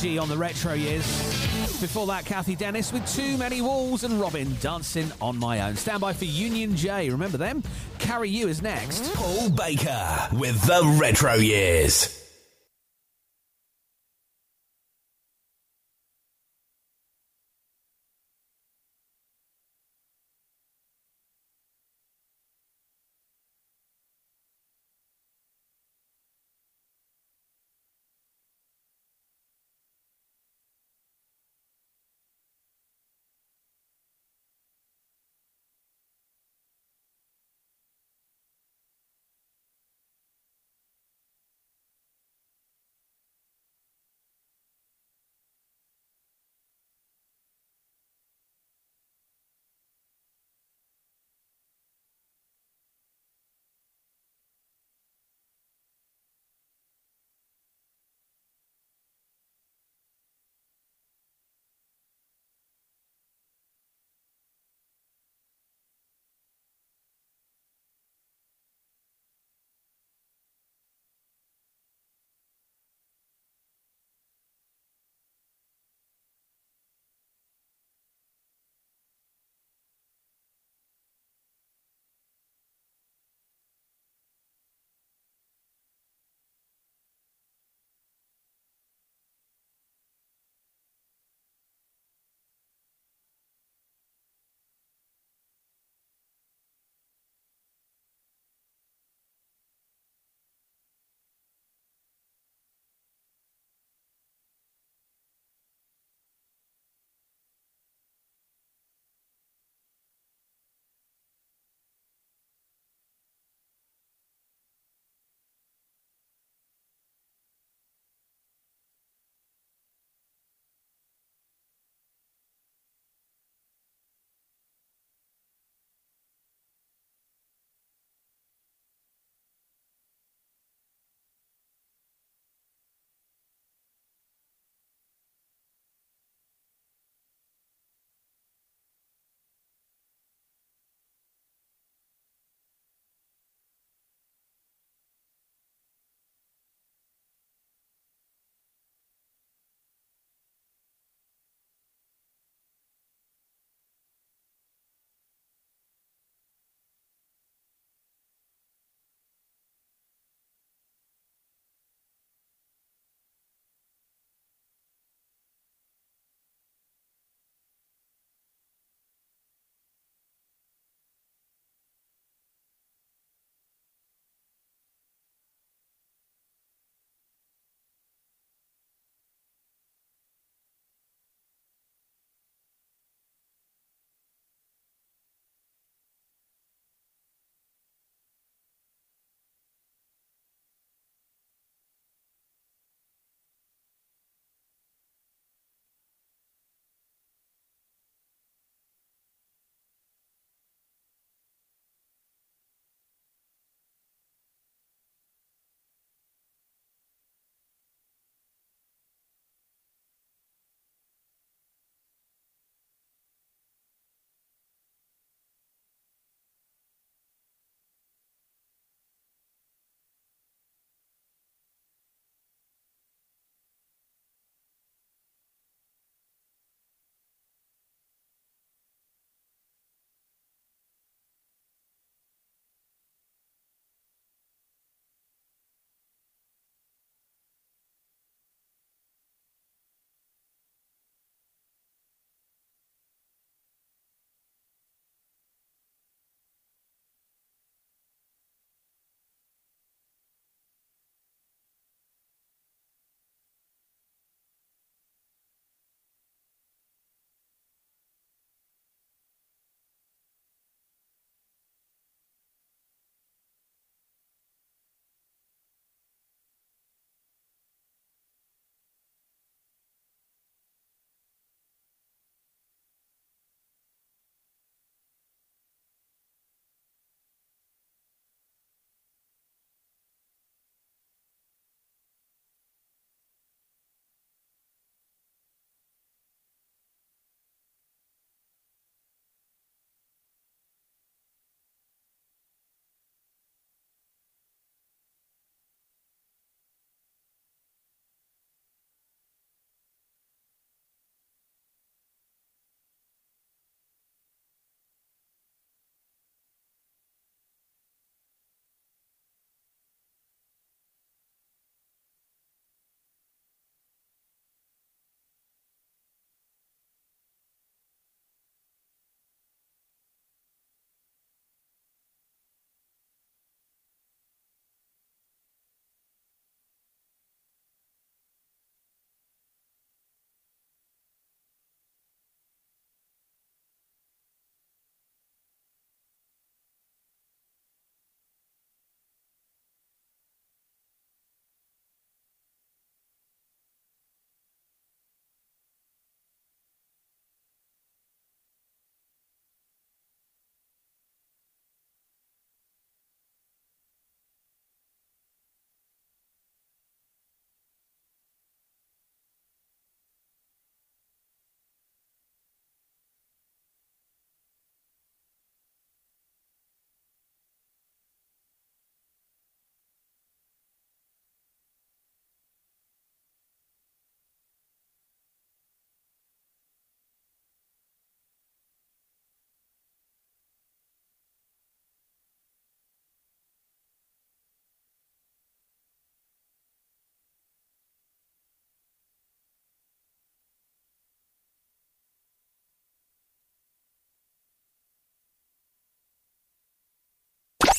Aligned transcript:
on 0.00 0.28
the 0.30 0.36
retro 0.36 0.72
years. 0.72 1.04
Before 1.78 2.06
that, 2.06 2.24
Cathy 2.24 2.56
Dennis 2.56 2.90
with 2.90 3.06
Too 3.14 3.36
Many 3.36 3.60
Walls 3.60 4.02
and 4.02 4.18
Robyn 4.18 4.56
dancing 4.60 5.12
on 5.20 5.38
my 5.38 5.60
own. 5.60 5.76
Stand 5.76 6.00
by 6.00 6.14
for 6.14 6.24
Union 6.24 6.74
J. 6.74 7.10
Remember 7.10 7.36
them? 7.36 7.62
Carry 7.98 8.30
You 8.30 8.48
is 8.48 8.62
next. 8.62 9.12
Paul 9.14 9.50
Baker 9.50 10.28
with 10.32 10.60
the 10.62 10.96
retro 10.98 11.34
years. 11.34 12.19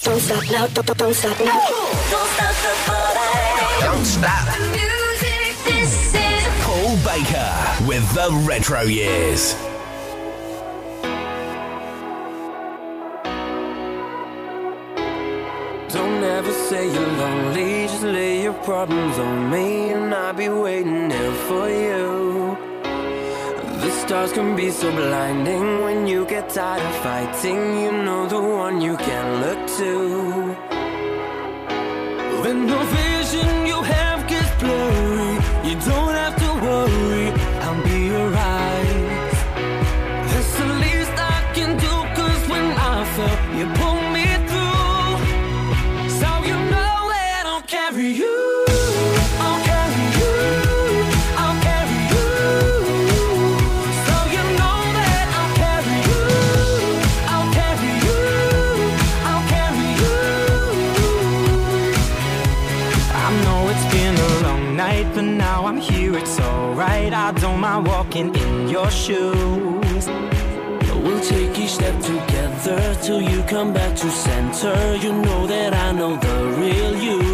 Don't 0.04 0.20
stop 0.20 0.44
now, 0.52 0.66
don't, 0.66 0.98
don't 0.98 1.14
stop 1.14 1.40
now. 1.40 1.60
Don't 2.10 2.30
stop 2.30 2.56
the 2.64 2.74
party. 2.88 3.82
Don't 3.82 4.06
stop. 4.06 4.46
The 4.48 4.66
music, 4.72 5.56
this 5.64 6.16
is 6.16 6.48
Paul 6.64 6.98
Baker 7.06 7.88
with 7.88 8.12
the 8.16 8.32
Retro 8.48 8.82
Years. 8.82 9.54
Don't 15.94 16.24
ever 16.24 16.52
say 16.52 16.92
you're 16.92 17.08
lonely, 17.08 17.86
just 17.86 18.02
lay 18.02 18.42
your 18.42 18.54
problems 18.54 19.20
on 19.20 19.52
me, 19.52 19.92
and 19.92 20.16
I'll 20.16 20.34
be 20.34 20.50
waiting 20.50 21.10
there 21.10 21.34
for 21.48 21.70
you 21.70 22.71
stars 24.12 24.34
can 24.34 24.58
be 24.58 24.70
so 24.70 24.92
blinding 24.92 25.84
when 25.84 26.06
you 26.06 26.26
get 26.26 26.50
tired 26.50 26.84
of 26.86 26.96
fighting. 26.96 27.62
You 27.82 27.92
know 28.06 28.28
the 28.28 28.42
one 28.42 28.82
you 28.82 28.98
can 28.98 29.26
look 29.44 29.62
to. 29.80 29.92
When 32.42 32.58
the 32.72 32.82
vision 32.98 33.66
you 33.72 33.80
have 33.96 34.28
gets 34.28 34.52
blurry, 34.60 35.34
you 35.66 35.76
don't. 35.86 36.11
I'm 67.82 67.88
walking 67.88 68.36
in 68.36 68.70
your 68.70 68.92
shoes. 68.92 70.06
We'll 71.04 71.20
take 71.20 71.58
each 71.58 71.72
step 71.72 72.00
together 72.00 72.96
till 73.02 73.20
you 73.20 73.42
come 73.48 73.74
back 73.74 73.96
to 73.96 74.12
center. 74.12 74.96
You 74.98 75.14
know 75.14 75.48
that 75.48 75.74
I 75.74 75.92
know 75.92 76.16
the 76.16 76.58
real 76.60 76.96
you. 77.02 77.31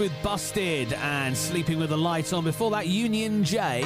with 0.00 0.22
Busted 0.22 0.94
and 0.94 1.36
Sleeping 1.36 1.78
with 1.78 1.90
the 1.90 1.98
Light 1.98 2.32
On. 2.32 2.42
Before 2.42 2.70
that, 2.70 2.86
Union 2.86 3.44
J 3.44 3.84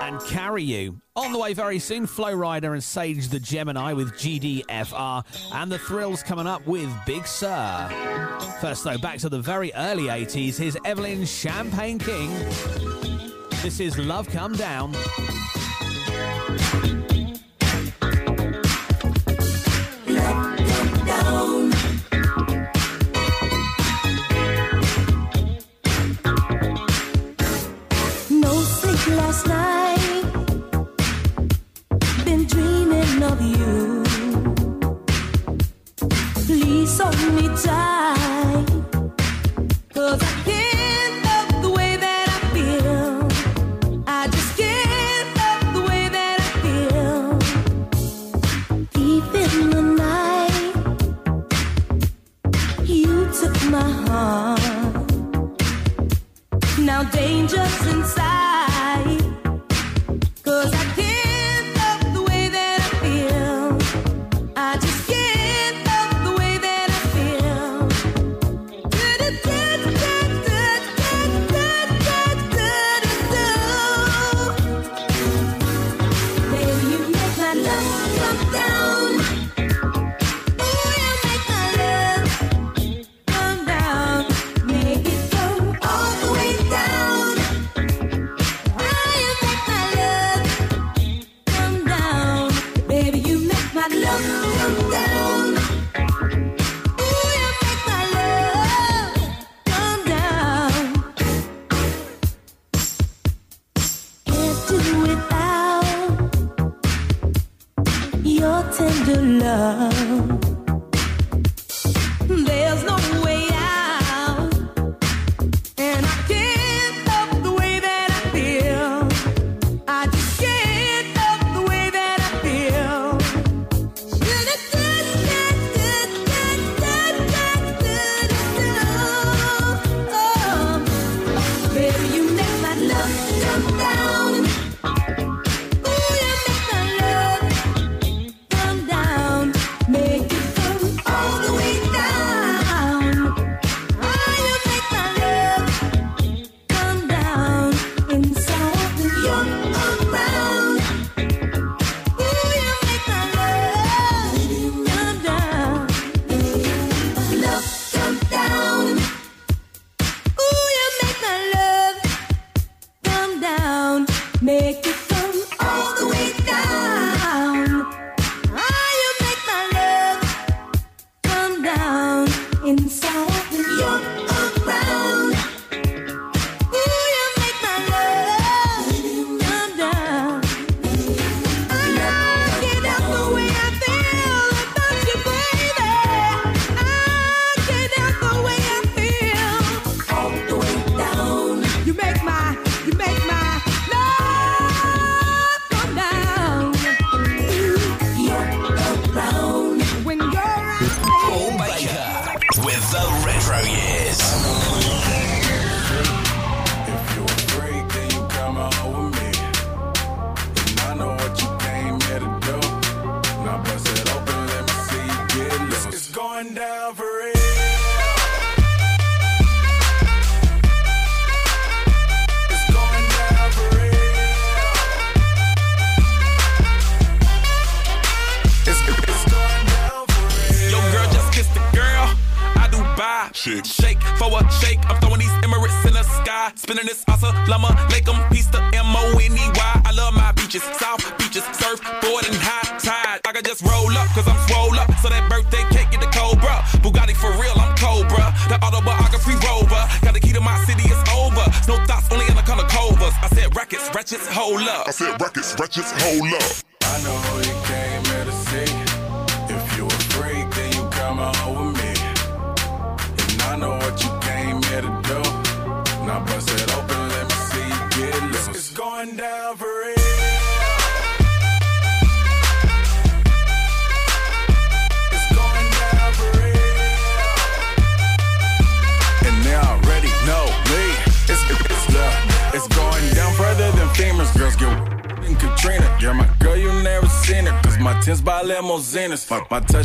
and 0.00 0.18
Carry 0.22 0.62
You. 0.62 0.98
On 1.14 1.30
the 1.30 1.38
way 1.38 1.52
very 1.52 1.78
soon, 1.78 2.06
Flo 2.06 2.34
Rida 2.34 2.72
and 2.72 2.82
Sage 2.82 3.28
the 3.28 3.38
Gemini 3.38 3.92
with 3.92 4.14
GDFR. 4.14 5.24
And 5.52 5.70
The 5.70 5.78
Thrills 5.78 6.22
coming 6.22 6.46
up 6.46 6.66
with 6.66 6.90
Big 7.04 7.26
Sur. 7.26 7.88
First, 8.62 8.84
though, 8.84 8.96
back 8.96 9.18
to 9.18 9.28
the 9.28 9.40
very 9.40 9.72
early 9.74 10.04
80s. 10.04 10.56
Here's 10.56 10.76
Evelyn 10.86 11.26
Champagne 11.26 11.98
King. 11.98 12.30
This 13.62 13.78
is 13.78 13.98
Love 13.98 14.26
Come 14.30 14.54
Down. 14.54 14.94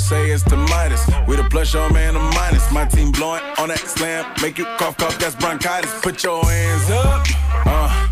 say 0.08 0.32
it's 0.32 0.43
the 0.43 0.55
Midas. 0.55 1.03
With 1.28 1.39
a 1.39 1.47
plus 1.49 1.76
on 1.76 1.93
man, 1.93 2.16
a 2.16 2.20
minus. 2.20 2.72
My 2.72 2.86
team 2.86 3.12
blowing 3.12 3.43
on 3.60 3.68
that 3.70 3.80
slam. 3.80 4.24
Make 4.41 4.58
you 4.58 4.66
cough, 4.80 4.95
cough, 4.97 5.18
that's 5.20 5.36
bronchitis. 5.36 5.91
Put 6.01 6.24
your 6.24 6.43
hands 6.45 6.89
up. 6.89 7.26
Uh. 7.66 8.08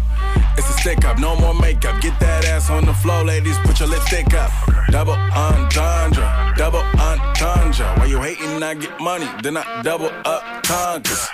It's 0.57 0.69
a 0.69 0.73
stick 0.73 1.03
up, 1.03 1.19
no 1.19 1.35
more 1.35 1.53
makeup. 1.53 2.01
Get 2.01 2.17
that 2.21 2.45
ass 2.45 2.69
on 2.69 2.85
the 2.85 2.93
floor, 2.93 3.23
ladies. 3.25 3.57
Put 3.59 3.79
your 3.79 3.89
lipstick 3.89 4.33
up. 4.33 4.51
Double 4.89 5.17
entendre, 5.35 6.53
double 6.55 6.83
entendre. 6.97 7.87
Why 7.97 8.05
you 8.05 8.21
hating? 8.21 8.63
I 8.63 8.73
get 8.75 8.97
money, 8.99 9.27
then 9.43 9.57
I 9.57 9.81
double 9.81 10.11
up 10.25 10.63
conquers. 10.63 11.27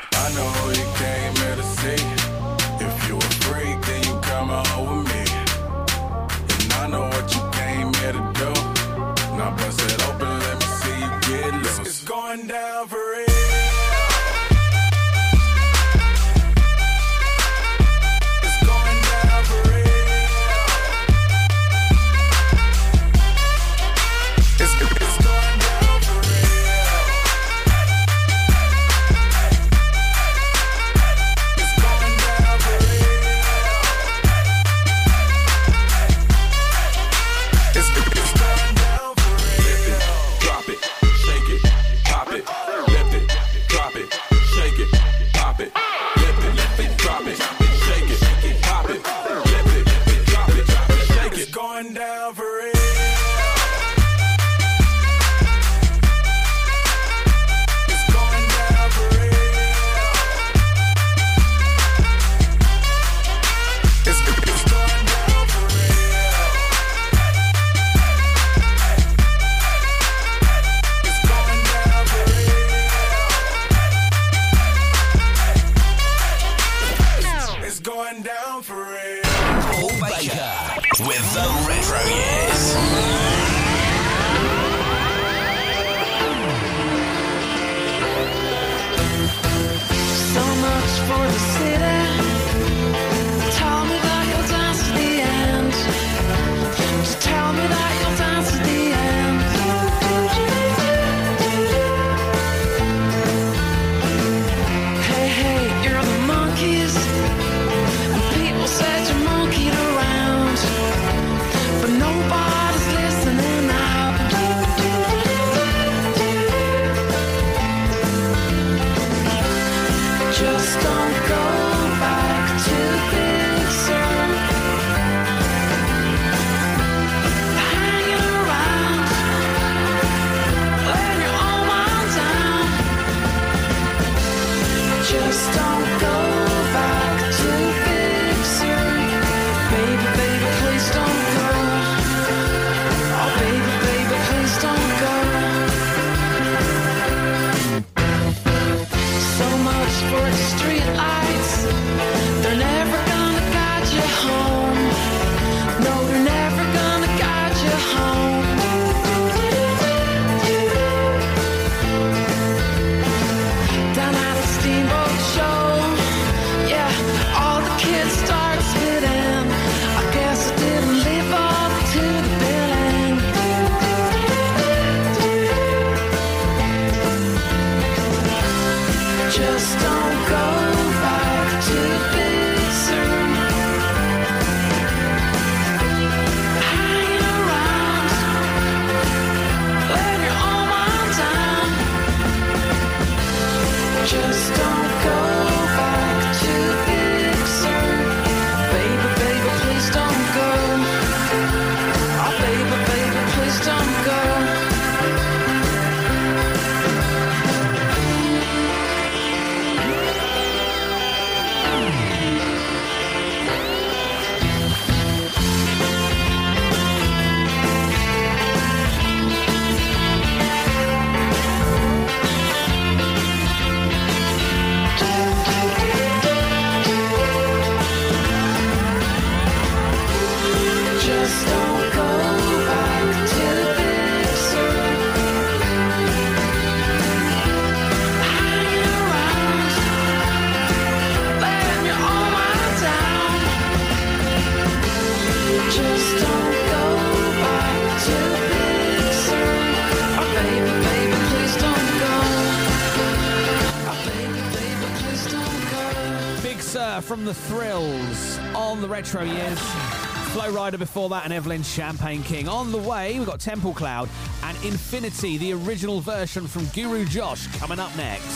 Flo 260.61 260.69
Rida 260.69 260.77
before 260.77 261.09
that 261.09 261.23
and 261.23 261.33
Evelyn 261.33 261.63
Champagne 261.63 262.21
King. 262.21 262.47
On 262.47 262.71
the 262.71 262.77
way, 262.77 263.17
we've 263.17 263.27
got 263.27 263.39
Temple 263.39 263.73
Cloud 263.73 264.07
and 264.43 264.55
Infinity, 264.63 265.37
the 265.37 265.53
original 265.53 266.01
version 266.01 266.45
from 266.45 266.65
Guru 266.67 267.03
Josh, 267.05 267.47
coming 267.57 267.79
up 267.79 267.95
next. 267.97 268.27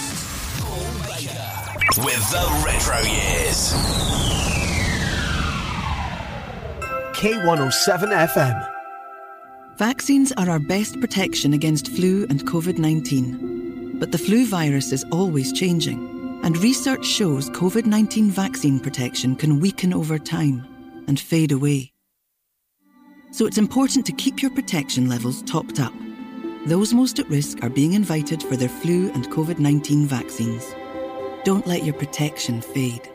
With 1.98 2.32
the 2.32 2.64
retro 2.66 2.98
years. 3.02 3.74
K107 7.14 8.28
FM. 8.34 8.72
Vaccines 9.78 10.32
are 10.32 10.50
our 10.50 10.60
best 10.60 11.00
protection 11.00 11.54
against 11.54 11.90
flu 11.90 12.26
and 12.30 12.44
COVID 12.48 12.80
19. 12.80 14.00
But 14.00 14.12
the 14.12 14.18
flu 14.18 14.48
virus 14.48 14.92
is 14.92 15.06
always 15.12 15.54
changing, 15.54 16.42
and 16.44 16.58
research 16.58 17.06
shows 17.06 17.50
COVID 17.52 17.86
19 17.86 18.32
vaccine 18.32 18.80
protection 18.80 19.36
can 19.36 19.60
weaken 19.60 19.94
over 19.94 20.18
time 20.18 20.66
and 21.08 21.20
fade 21.20 21.52
away. 21.52 21.95
So 23.36 23.46
it's 23.46 23.58
important 23.58 24.06
to 24.06 24.14
keep 24.14 24.42
your 24.42 24.52
protection 24.52 25.10
levels 25.10 25.42
topped 25.42 25.82
up. 25.82 25.92
Those 26.68 26.94
most 26.94 27.20
at 27.20 27.28
risk 27.28 27.62
are 27.66 27.70
being 27.70 27.92
invited 27.92 28.42
for 28.42 28.56
their 28.56 28.70
flu 28.70 29.12
and 29.12 29.30
COVID 29.30 29.60
19 29.60 30.08
vaccines. 30.08 30.74
Don't 31.44 31.68
let 31.68 31.84
your 31.84 31.96
protection 31.96 32.62
fade. 32.62 33.10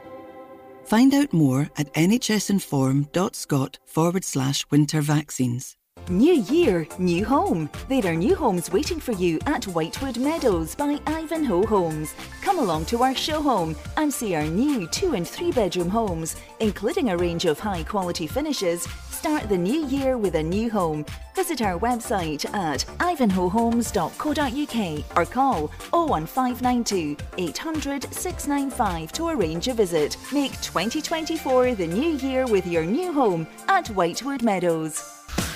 Find 0.85 1.15
out 1.15 1.33
more 1.33 1.71
at 1.79 1.91
nhsinform.scot 1.95 3.79
forward 3.87 4.23
slash 4.23 4.67
winter 4.71 5.01
vaccines. 5.01 5.79
New 6.11 6.35
year, 6.35 6.87
new 6.99 7.25
home. 7.25 7.71
There 7.89 8.05
are 8.05 8.15
new 8.15 8.35
homes 8.35 8.71
waiting 8.71 9.01
for 9.01 9.13
you 9.13 9.39
at 9.47 9.65
Whitewood 9.65 10.19
Meadows 10.19 10.75
by 10.75 10.99
Ivanhoe 11.07 11.65
Homes. 11.65 12.15
Come 12.43 12.59
along 12.59 12.85
to 12.87 13.03
our 13.03 13.15
show 13.15 13.41
home 13.41 13.75
and 13.97 14.13
see 14.13 14.35
our 14.35 14.47
new 14.47 14.87
two 14.89 15.15
and 15.15 15.27
three 15.27 15.51
bedroom 15.51 15.89
homes, 15.89 16.37
including 16.59 17.09
a 17.09 17.17
range 17.17 17.47
of 17.47 17.59
high 17.59 17.85
quality 17.85 18.27
finishes. 18.27 18.87
Start 19.21 19.49
the 19.51 19.59
new 19.59 19.85
year 19.89 20.17
with 20.17 20.37
a 20.37 20.43
new 20.43 20.71
home. 20.71 21.05
Visit 21.35 21.61
our 21.61 21.79
website 21.79 22.47
at 22.55 22.87
ivanhoehomes.co.uk 23.01 25.05
or 25.15 25.27
call 25.27 25.71
01592 25.93 27.19
800 27.37 28.15
695 28.15 29.13
to 29.13 29.29
arrange 29.29 29.69
a 29.69 29.75
visit. 29.75 30.17
Make 30.33 30.53
2024 30.63 31.75
the 31.75 31.87
new 31.87 32.17
year 32.17 32.47
with 32.47 32.67
your 32.67 32.87
new 32.87 33.13
home 33.13 33.47
at 33.69 33.89
Whitewood 33.89 34.43
Meadows. 34.43 35.05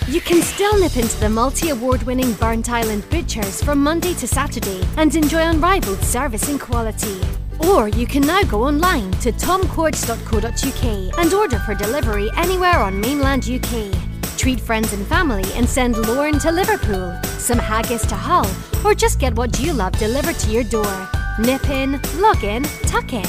You 0.08 0.20
can 0.20 0.42
still 0.42 0.78
nip 0.78 0.98
into 0.98 1.18
the 1.18 1.30
multi 1.30 1.70
award 1.70 2.02
winning 2.02 2.34
Burntisland 2.34 3.08
Butchers 3.08 3.62
from 3.62 3.82
Monday 3.82 4.12
to 4.12 4.28
Saturday 4.28 4.86
and 4.98 5.16
enjoy 5.16 5.40
unrivaled 5.40 6.00
service 6.00 6.50
and 6.50 6.60
quality. 6.60 7.18
Or 7.60 7.88
you 7.88 8.06
can 8.06 8.22
now 8.22 8.42
go 8.42 8.64
online 8.64 9.10
to 9.22 9.32
tomcourts.co.uk 9.32 11.18
and 11.18 11.34
order 11.34 11.58
for 11.60 11.74
delivery 11.74 12.30
anywhere 12.36 12.78
on 12.78 13.00
mainland 13.00 13.48
UK. 13.48 13.92
Treat 14.36 14.60
friends 14.60 14.92
and 14.92 15.06
family 15.06 15.44
and 15.54 15.68
send 15.68 15.96
Lorne 15.96 16.38
to 16.40 16.50
Liverpool, 16.50 17.16
some 17.38 17.58
haggis 17.58 18.04
to 18.06 18.14
Hull, 18.14 18.50
or 18.84 18.94
just 18.94 19.18
get 19.18 19.34
what 19.34 19.58
you 19.60 19.72
love 19.72 19.92
delivered 19.98 20.36
to 20.36 20.50
your 20.50 20.64
door. 20.64 21.08
Nip 21.38 21.68
in, 21.70 22.00
log 22.16 22.42
in, 22.44 22.64
tuck 22.86 23.12
in. 23.12 23.28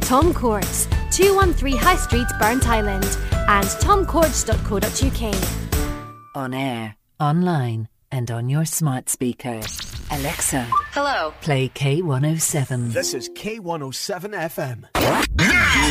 Tom 0.00 0.34
Courts, 0.34 0.86
213 1.10 1.76
High 1.76 1.96
Street, 1.96 2.26
Burntisland, 2.40 3.16
and 3.48 3.66
tomcourts.co.uk. 3.66 5.34
On 6.34 6.54
air, 6.54 6.96
online, 7.20 7.88
and 8.10 8.30
on 8.30 8.48
your 8.48 8.64
smart 8.64 9.08
speaker. 9.08 9.60
Alexa, 10.12 10.66
Hello. 10.92 11.32
play 11.40 11.70
K107. 11.70 12.92
This 12.92 13.14
is 13.14 13.30
K107 13.30 14.34
FM. 14.34 14.84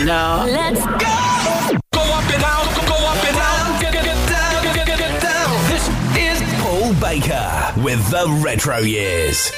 Now, 0.06 0.46
Let's 0.46 0.86
go. 0.86 1.80
Go 1.92 2.02
up 2.02 2.24
and 2.30 2.42
down, 2.42 2.66
go 2.86 2.98
up 3.02 3.26
and 3.26 3.36
down, 3.36 3.82
get, 3.82 3.94
get, 3.94 4.04
get 4.06 4.30
down, 4.30 4.64
get, 4.64 4.86
get, 4.86 4.98
get 5.00 5.22
down. 5.22 5.70
This 5.72 5.90
is 6.18 6.62
Paul 6.62 6.94
Baker 7.02 7.74
with 7.84 8.08
the 8.12 8.28
retro 8.46 8.78
years. 8.78 9.52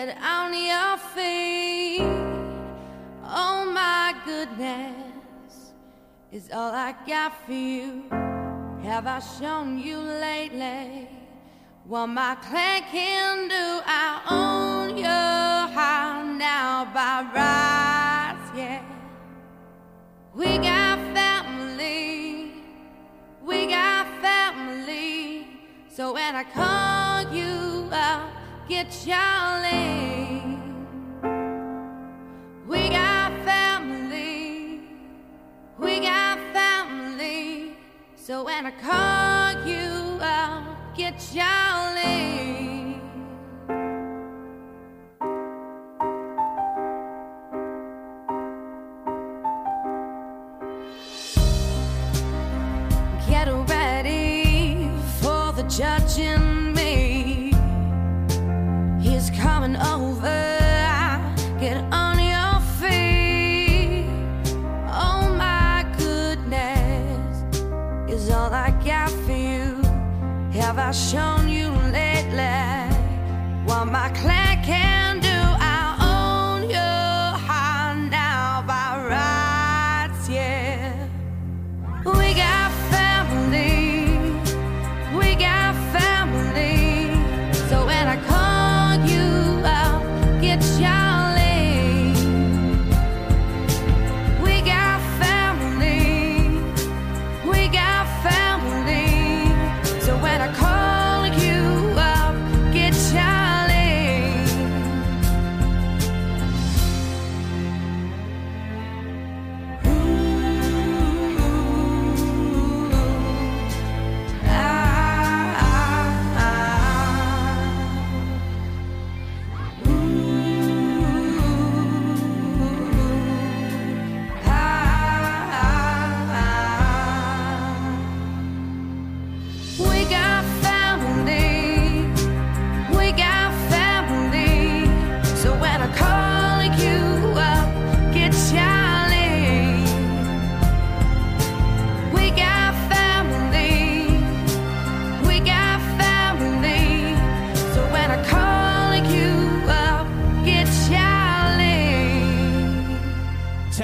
Get 0.00 0.16
on 0.22 0.54
your 0.54 0.96
feet. 1.14 2.00
Oh 3.22 3.70
my 3.70 4.14
goodness, 4.24 5.74
is 6.32 6.48
all 6.50 6.72
I 6.72 6.94
got 7.06 7.34
for 7.44 7.52
you. 7.52 8.04
Have 8.82 9.06
I 9.06 9.18
shown 9.18 9.78
you 9.78 9.98
lately 9.98 11.06
what 11.84 12.06
my 12.06 12.34
clan 12.36 12.82
can 12.90 13.48
do? 13.48 13.66
I 13.84 14.08
own 14.40 14.96
your 14.96 15.60
heart 15.76 16.26
now 16.38 16.86
by 16.94 17.16
rights, 17.36 18.50
yeah. 18.56 18.82
We 20.34 20.56
got 20.56 20.98
family, 21.12 22.52
we 23.44 23.66
got 23.66 24.06
family. 24.22 25.46
So 25.90 26.14
when 26.14 26.34
I 26.36 26.44
call 26.44 27.34
you, 27.36 27.90
I'll 27.92 28.39
get 28.70 28.88
Charlie. 29.04 30.56
We 32.68 32.88
got 32.88 33.32
family, 33.44 34.80
we 35.76 35.98
got 35.98 36.38
family. 36.52 37.74
So 38.14 38.44
when 38.44 38.66
I 38.66 38.70
call 38.70 39.66
you, 39.66 40.20
I'll 40.22 40.76
get 40.96 41.18
Charlie. 41.18 42.94
Get 53.28 53.48
ready 53.68 54.88
for 55.20 55.52
the 55.56 55.64
judge 55.68 56.20
Have 70.90 70.96
shown 70.96 71.48
you 71.48 71.68
lately 71.92 72.50
what 73.64 73.84
my 73.84 74.08
clan 74.08 74.39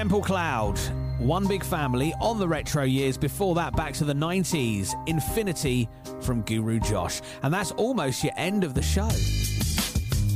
Temple 0.07 0.22
Cloud, 0.22 0.78
One 1.18 1.48
Big 1.48 1.64
Family 1.64 2.14
on 2.20 2.38
the 2.38 2.46
retro 2.46 2.84
years. 2.84 3.18
Before 3.18 3.57
that, 3.57 3.74
back 3.74 3.92
to 3.94 4.04
the 4.04 4.12
90s, 4.12 4.94
Infinity 5.09 5.88
from 6.20 6.42
Guru 6.42 6.78
Josh. 6.78 7.20
And 7.42 7.52
that's 7.52 7.72
almost 7.72 8.22
your 8.22 8.32
end 8.36 8.62
of 8.62 8.74
the 8.74 8.82
show. 8.82 9.09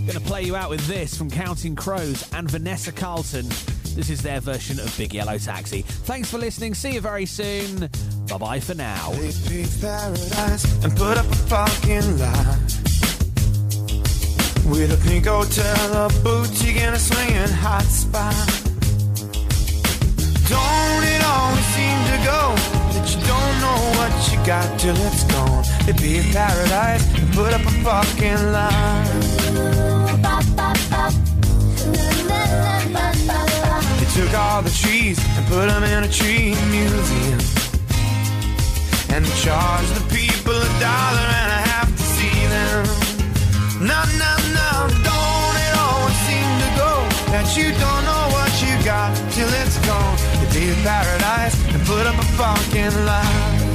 Gonna 0.09 0.27
play 0.27 0.43
you 0.43 0.57
out 0.57 0.71
with 0.71 0.85
this 0.89 1.17
from 1.17 1.31
Counting 1.31 1.77
Crows 1.77 2.29
and 2.33 2.51
Vanessa 2.51 2.91
Carlton. 2.91 3.47
This 3.95 4.11
is 4.11 4.21
their 4.23 4.41
version 4.41 4.81
of 4.81 4.93
Big 4.99 5.15
Yellow 5.15 5.39
Taxi. 5.39 5.83
Thanks 5.83 6.29
for 6.29 6.39
listening. 6.39 6.75
See 6.75 6.95
you 6.95 7.01
very 7.01 7.27
soon. 7.27 7.89
Bye 8.29 8.39
bye 8.39 8.59
for 8.59 8.75
now. 8.75 9.11
They 9.13 9.67
paradise 9.81 10.83
and 10.83 10.97
put 10.97 11.17
up 11.17 11.27
a 11.27 11.37
fucking 11.47 12.19
lot. 12.19 12.59
With 14.69 14.91
a 14.93 15.09
pink 15.09 15.27
hotel, 15.27 16.07
a 16.07 16.09
boutique, 16.25 16.79
and 16.79 16.97
a 16.97 16.99
swinging 16.99 17.49
hot 17.51 17.85
spot. 17.85 18.60
Don't 20.51 21.05
it 21.05 21.23
always 21.23 21.65
seem 21.77 21.99
to 22.11 22.19
go 22.27 22.43
that 22.95 23.07
you 23.07 23.21
don't 23.23 23.57
know 23.63 23.81
what 23.99 24.13
you 24.33 24.39
got 24.45 24.67
till 24.81 24.97
it's 25.07 25.23
gone? 25.31 25.63
They 25.87 25.93
paved 25.93 26.35
paradise 26.35 27.07
and 27.15 27.33
put 27.33 27.53
up 27.55 27.61
a 27.61 27.75
fucking 27.87 28.43
lot. 28.51 29.07
They 33.99 34.09
took 34.19 34.35
all 34.35 34.63
the 34.63 34.75
trees 34.75 35.19
and 35.37 35.47
put 35.47 35.69
them 35.69 35.85
in 35.85 36.03
a 36.03 36.09
tree 36.11 36.57
museum. 36.67 37.39
And 39.15 39.25
they 39.25 39.37
charged 39.47 39.95
the 39.95 40.05
people 40.11 40.57
a 40.57 40.71
dollar 40.83 41.27
and 41.43 41.51
a 41.59 41.63
half 41.71 41.89
to 41.95 42.03
see 42.03 42.39
them. 42.57 42.87
No, 43.87 44.03
no, 44.19 44.33
no, 44.59 44.71
don't 45.05 45.30
that 47.31 47.57
you 47.57 47.71
don't 47.79 48.05
know 48.05 48.25
what 48.35 48.51
you 48.63 48.75
got 48.85 49.15
till 49.31 49.49
it's 49.63 49.79
gone? 49.87 50.17
They 50.53 50.69
in 50.69 50.83
paradise 50.83 51.55
and 51.73 51.83
put 51.87 52.05
up 52.07 52.19
a 52.19 52.27
fucking 52.35 52.95
lie. 53.07 53.71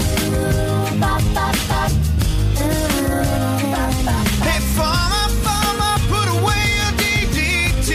Hey, 4.43 4.59
farmer, 4.75 5.27
farmer, 5.45 5.95
put 6.11 6.27
away 6.37 6.63
your 6.79 6.91
DDT. 6.99 7.89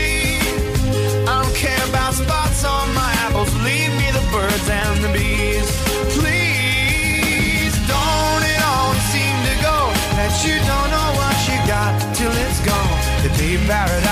I 1.29 1.33
don't 1.41 1.55
care 1.55 1.83
about 1.89 2.13
spots 2.13 2.65
on 2.65 2.93
my 2.95 3.11
apples. 3.25 3.53
Leave 3.61 3.93
me 4.01 4.07
the 4.17 4.25
birds 4.33 4.67
and 4.67 4.97
the 5.05 5.11
bees. 5.13 5.69
Please, 6.17 7.73
don't 7.85 8.43
it 8.43 8.61
always 8.65 9.05
seem 9.13 9.37
to 9.49 9.55
go 9.61 9.77
that 10.17 10.33
you 10.41 10.57
don't 10.65 10.89
know 10.89 11.09
what 11.21 11.37
you 11.45 11.57
got 11.69 11.93
till 12.17 12.33
it's 12.33 12.59
gone? 12.65 12.97
They 13.21 13.29
paved 13.37 13.69
paradise 13.69 14.01
and 14.01 14.10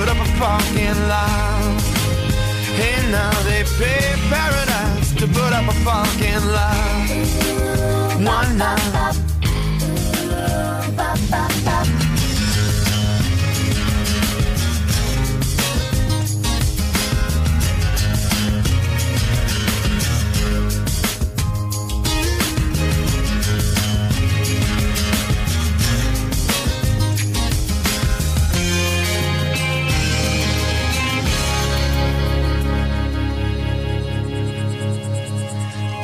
put 0.00 0.08
up 0.08 0.16
a 0.16 0.24
fucking 0.40 0.98
lie. 1.08 1.76
Hey, 2.80 3.10
now 3.10 3.30
they 3.42 3.64
pay 3.78 4.14
paradise 4.30 5.12
to 5.16 5.26
put 5.26 5.52
up 5.52 5.68
a 5.68 5.74
fucking 5.84 6.42
lie. 6.56 7.06
One 8.24 8.56
night. 8.56 9.20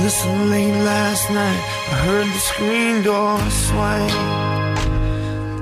was 0.07 0.15
so 0.15 0.33
late 0.55 0.79
last 0.85 1.29
night 1.31 1.63
I 1.93 1.97
heard 2.07 2.27
the 2.27 2.43
screen 2.53 3.03
door 3.03 3.41
swing, 3.67 4.15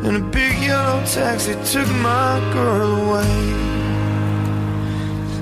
And 0.05 0.17
a 0.23 0.25
big 0.39 0.55
yellow 0.69 1.01
taxi 1.07 1.55
took 1.73 1.89
my 2.11 2.33
girl 2.53 2.91
away. 3.05 3.37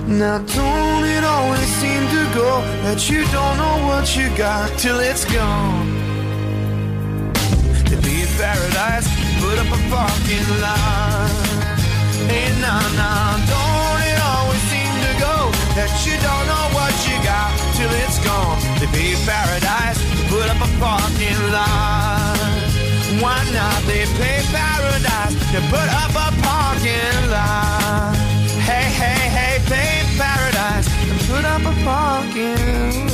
Now 0.07 0.39
don't 0.39 1.05
it 1.17 1.25
always 1.25 1.71
seem 1.81 2.03
to 2.17 2.23
go 2.41 2.51
That 2.85 3.01
you 3.11 3.21
don't 3.37 3.57
know 3.63 3.77
what 3.91 4.07
you 4.17 4.27
got 4.37 4.67
till 4.79 5.01
it's 5.01 5.25
gone? 5.25 5.89
To 7.91 7.97
be 8.07 8.15
in 8.25 8.31
paradise, 8.39 9.09
put 9.43 9.57
up 9.63 9.71
a 9.79 9.81
parking 9.91 10.47
lot. 10.63 11.31
Hey, 12.31 12.49
nah, 12.63 12.87
nah, 13.01 13.35
don't 13.51 14.01
it 14.11 14.21
always 14.31 14.63
seem 14.71 14.93
to 15.07 15.13
go 15.27 15.37
That 15.77 15.91
you 16.07 16.15
don't 16.29 16.47
know 16.51 16.62
till 17.83 17.95
it's 18.05 18.19
gone. 18.25 18.59
They 18.79 18.87
paved 18.95 19.25
paradise, 19.27 19.99
put 20.31 20.47
up 20.53 20.61
a 20.69 20.71
parking 20.79 21.41
lot. 21.55 22.39
Why 23.23 23.39
not? 23.57 23.81
They 23.89 24.05
paved 24.19 24.51
paradise, 24.55 25.35
they 25.53 25.63
put 25.75 25.89
up 26.03 26.15
a 26.27 26.29
parking 26.47 27.19
lot. 27.35 28.15
Hey, 28.69 28.87
hey, 29.01 29.23
hey, 29.37 29.55
paved 29.71 30.13
paradise, 30.23 30.89
put 31.29 31.45
up 31.45 31.63
a 31.63 31.75
parking 31.85 33.07
lot. 33.07 33.12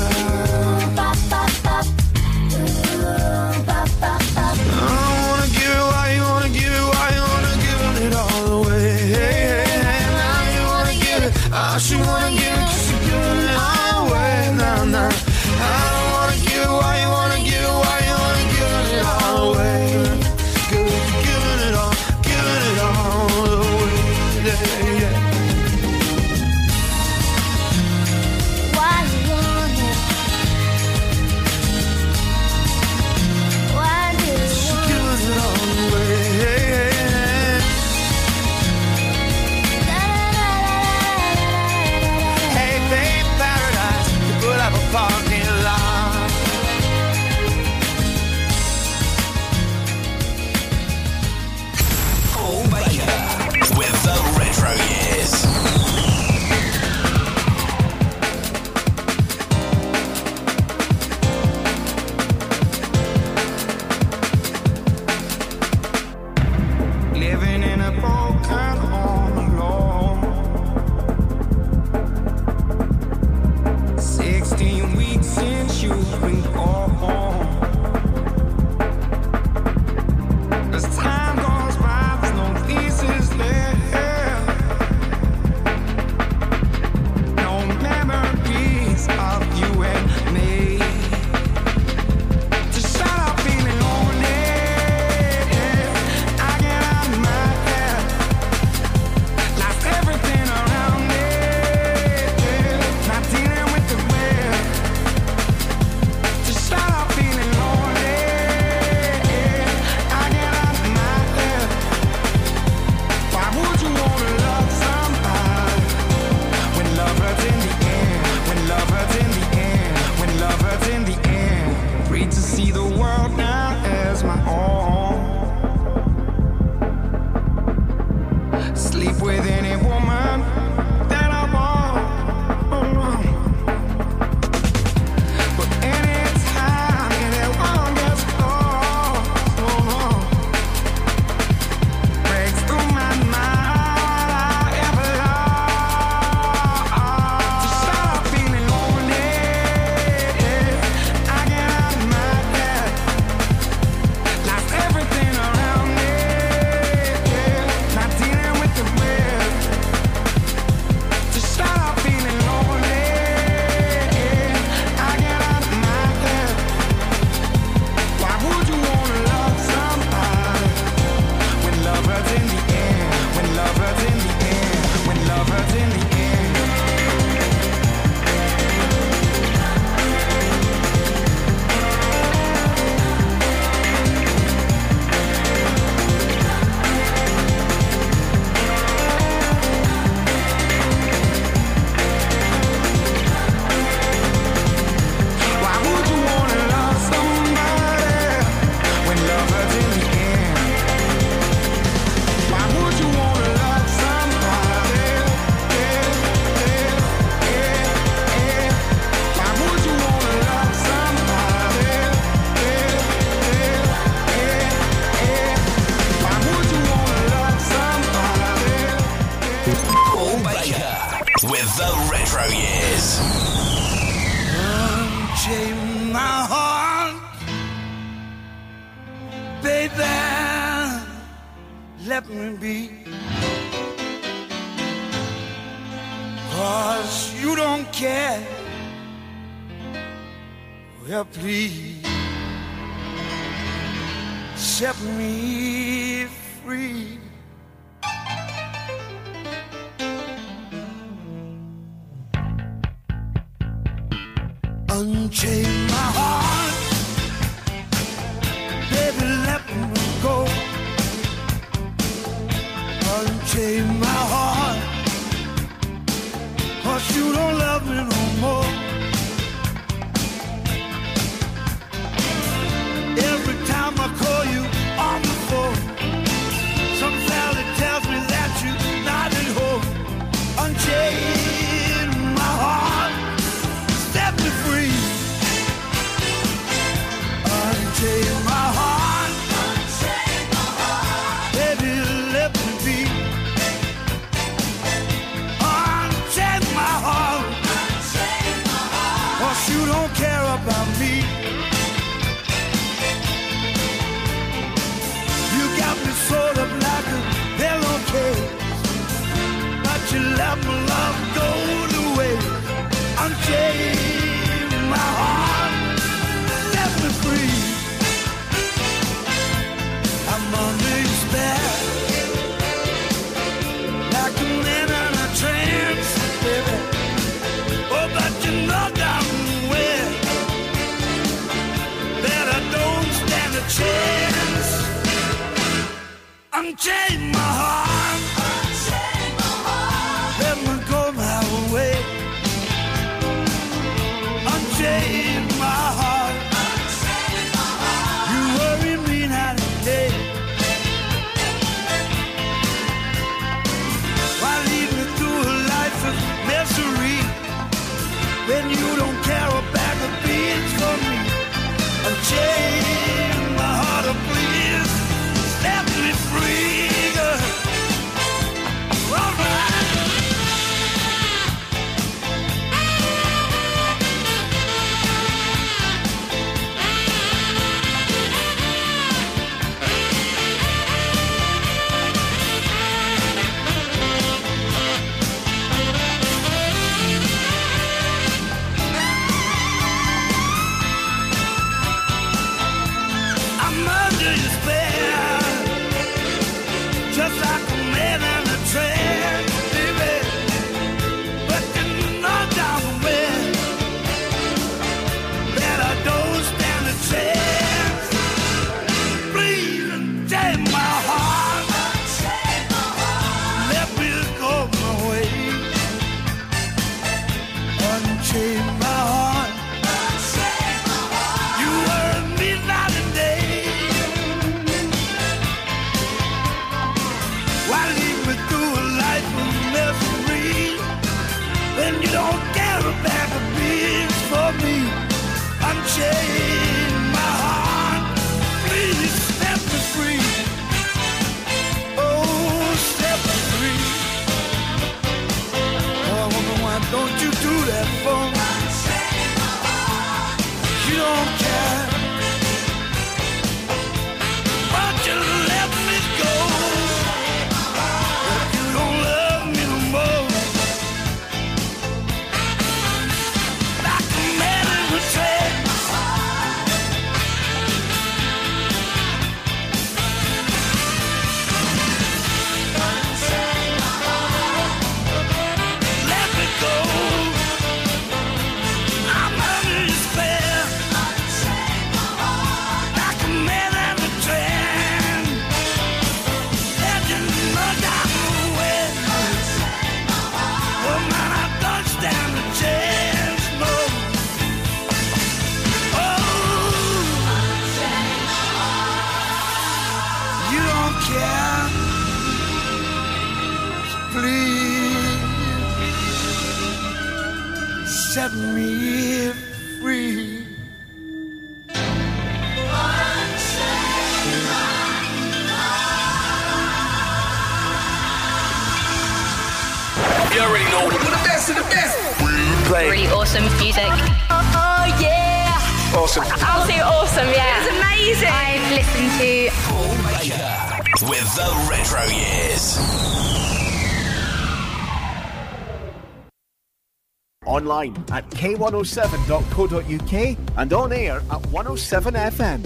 k107.co.uk 538.38 540.38
and 540.56 540.72
on 540.72 540.92
air 540.92 541.16
at 541.16 541.42
107FM. 541.42 542.62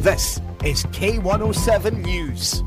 This 0.00 0.40
is 0.64 0.82
K107 0.86 2.04
News. 2.04 2.64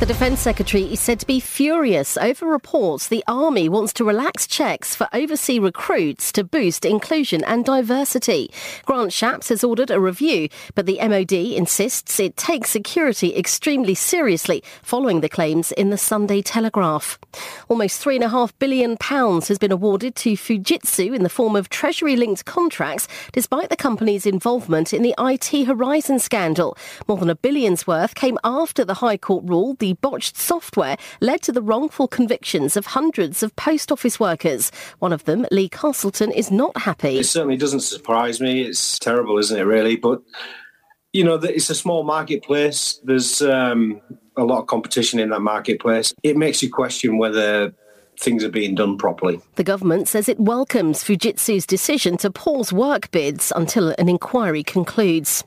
The 0.00 0.06
Defence 0.06 0.40
Secretary 0.40 0.92
is 0.92 0.98
said 0.98 1.20
to 1.20 1.26
be 1.26 1.38
furious 1.58 2.16
over 2.18 2.46
reports 2.46 3.08
the 3.08 3.24
Army 3.26 3.68
wants 3.68 3.92
to 3.92 4.04
relax 4.04 4.46
checks 4.46 4.94
for 4.94 5.08
overseas 5.12 5.58
recruits 5.58 6.30
to 6.30 6.44
boost 6.44 6.84
inclusion 6.84 7.42
and 7.42 7.64
diversity. 7.64 8.48
Grant 8.84 9.10
Shapps 9.10 9.48
has 9.48 9.64
ordered 9.64 9.90
a 9.90 9.98
review, 9.98 10.48
but 10.76 10.86
the 10.86 11.00
MOD 11.02 11.32
insists 11.32 12.20
it 12.20 12.36
takes 12.36 12.70
security 12.70 13.34
extremely 13.34 13.96
seriously 13.96 14.62
following 14.84 15.20
the 15.20 15.28
claims 15.28 15.72
in 15.72 15.90
the 15.90 15.98
Sunday 15.98 16.42
Telegraph. 16.42 17.18
Almost 17.68 18.04
£3.5 18.04 18.52
billion 18.60 18.96
has 19.00 19.58
been 19.58 19.72
awarded 19.72 20.14
to 20.14 20.34
Fujitsu 20.34 21.12
in 21.12 21.24
the 21.24 21.28
form 21.28 21.56
of 21.56 21.68
Treasury-linked 21.70 22.44
contracts, 22.44 23.08
despite 23.32 23.68
the 23.68 23.74
company's 23.74 24.26
involvement 24.26 24.94
in 24.94 25.02
the 25.02 25.14
IT 25.18 25.66
Horizon 25.66 26.20
scandal. 26.20 26.78
More 27.08 27.18
than 27.18 27.30
a 27.30 27.34
billion's 27.34 27.84
worth 27.84 28.14
came 28.14 28.38
after 28.44 28.84
the 28.84 28.94
High 28.94 29.16
Court 29.16 29.42
ruled 29.44 29.80
the 29.80 29.94
botched 29.94 30.36
software 30.36 30.96
led 31.20 31.47
to 31.48 31.52
the 31.52 31.62
wrongful 31.62 32.06
convictions 32.06 32.76
of 32.76 32.84
hundreds 32.84 33.42
of 33.42 33.56
post 33.56 33.90
office 33.90 34.20
workers. 34.20 34.70
One 34.98 35.14
of 35.14 35.24
them, 35.24 35.46
Lee 35.50 35.70
Castleton, 35.70 36.30
is 36.30 36.50
not 36.50 36.76
happy. 36.76 37.16
It 37.16 37.24
certainly 37.24 37.56
doesn't 37.56 37.80
surprise 37.80 38.38
me. 38.38 38.60
It's 38.60 38.98
terrible, 38.98 39.38
isn't 39.38 39.58
it, 39.58 39.62
really? 39.62 39.96
But, 39.96 40.20
you 41.14 41.24
know, 41.24 41.36
it's 41.36 41.70
a 41.70 41.74
small 41.74 42.02
marketplace. 42.02 43.00
There's 43.02 43.40
um, 43.40 44.02
a 44.36 44.44
lot 44.44 44.60
of 44.60 44.66
competition 44.66 45.20
in 45.20 45.30
that 45.30 45.40
marketplace. 45.40 46.12
It 46.22 46.36
makes 46.36 46.62
you 46.62 46.70
question 46.70 47.16
whether 47.16 47.72
things 48.18 48.44
are 48.44 48.50
being 48.50 48.74
done 48.74 48.98
properly. 48.98 49.40
The 49.54 49.64
government 49.64 50.08
says 50.08 50.28
it 50.28 50.40
welcomes 50.40 51.04
Fujitsu's 51.04 51.66
decision 51.66 52.16
to 52.18 52.30
pause 52.30 52.72
work 52.72 53.10
bids 53.10 53.52
until 53.54 53.94
an 53.98 54.08
inquiry 54.08 54.62
concludes. 54.62 55.44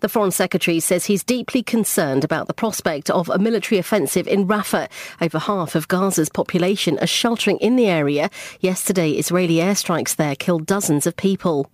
The 0.00 0.08
Foreign 0.08 0.30
Secretary 0.30 0.80
says 0.80 1.04
he's 1.04 1.22
deeply 1.22 1.62
concerned 1.62 2.24
about 2.24 2.46
the 2.46 2.54
prospect 2.54 3.10
of 3.10 3.28
a 3.28 3.38
military 3.38 3.78
offensive 3.78 4.26
in 4.26 4.48
Rafah. 4.48 4.90
Over 5.20 5.38
half 5.38 5.74
of 5.74 5.88
Gaza's 5.88 6.28
population 6.28 6.98
are 7.00 7.06
sheltering 7.06 7.58
in 7.58 7.76
the 7.76 7.86
area. 7.86 8.30
Yesterday, 8.60 9.12
Israeli 9.12 9.56
airstrikes 9.56 10.16
there 10.16 10.36
killed 10.36 10.66
dozens 10.66 11.06
of 11.06 11.16
people. 11.16 11.70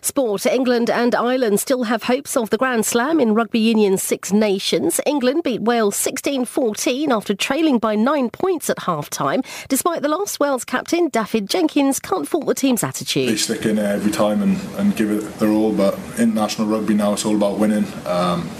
Sport. 0.00 0.46
England 0.46 0.90
and 0.90 1.14
Ireland 1.14 1.60
still 1.60 1.84
have 1.84 2.04
hopes 2.04 2.36
of 2.36 2.50
the 2.50 2.58
Grand 2.58 2.84
Slam 2.86 3.20
in 3.20 3.34
Rugby 3.34 3.58
Union's 3.58 4.02
Six 4.02 4.32
Nations. 4.32 5.00
England 5.06 5.42
beat 5.42 5.62
Wales 5.62 5.96
16-14 5.96 7.08
after 7.10 7.34
trailing 7.34 7.78
by 7.78 7.94
nine 7.94 8.30
points 8.30 8.70
at 8.70 8.80
half-time. 8.80 9.42
Despite 9.68 10.02
the 10.02 10.08
loss, 10.08 10.40
Wales 10.40 10.64
captain 10.64 11.10
Dafydd 11.10 11.48
Jenkins 11.48 11.98
can't 11.98 12.28
fault 12.28 12.46
the 12.46 12.54
team's 12.54 12.82
attitude. 12.82 13.28
They 13.28 13.36
stick 13.36 13.66
in 13.66 13.78
every 13.78 14.12
time 14.12 14.42
and, 14.42 14.58
and 14.78 14.96
give 14.96 15.10
it 15.10 15.38
their 15.38 15.50
all, 15.50 15.72
but 15.72 15.98
international 16.18 16.66
rugby 16.68 16.94
now 16.94 17.12
it's 17.12 17.24
all 17.24 17.36
about 17.36 17.58
winning. 17.58 17.86
Um, 18.06 18.50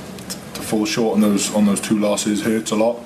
to 0.54 0.62
fall 0.62 0.84
short 0.84 1.14
on 1.14 1.20
those 1.20 1.54
on 1.54 1.66
those 1.66 1.80
two 1.80 1.98
losses 1.98 2.42
hurts 2.42 2.70
a 2.70 2.76
lot. 2.76 2.98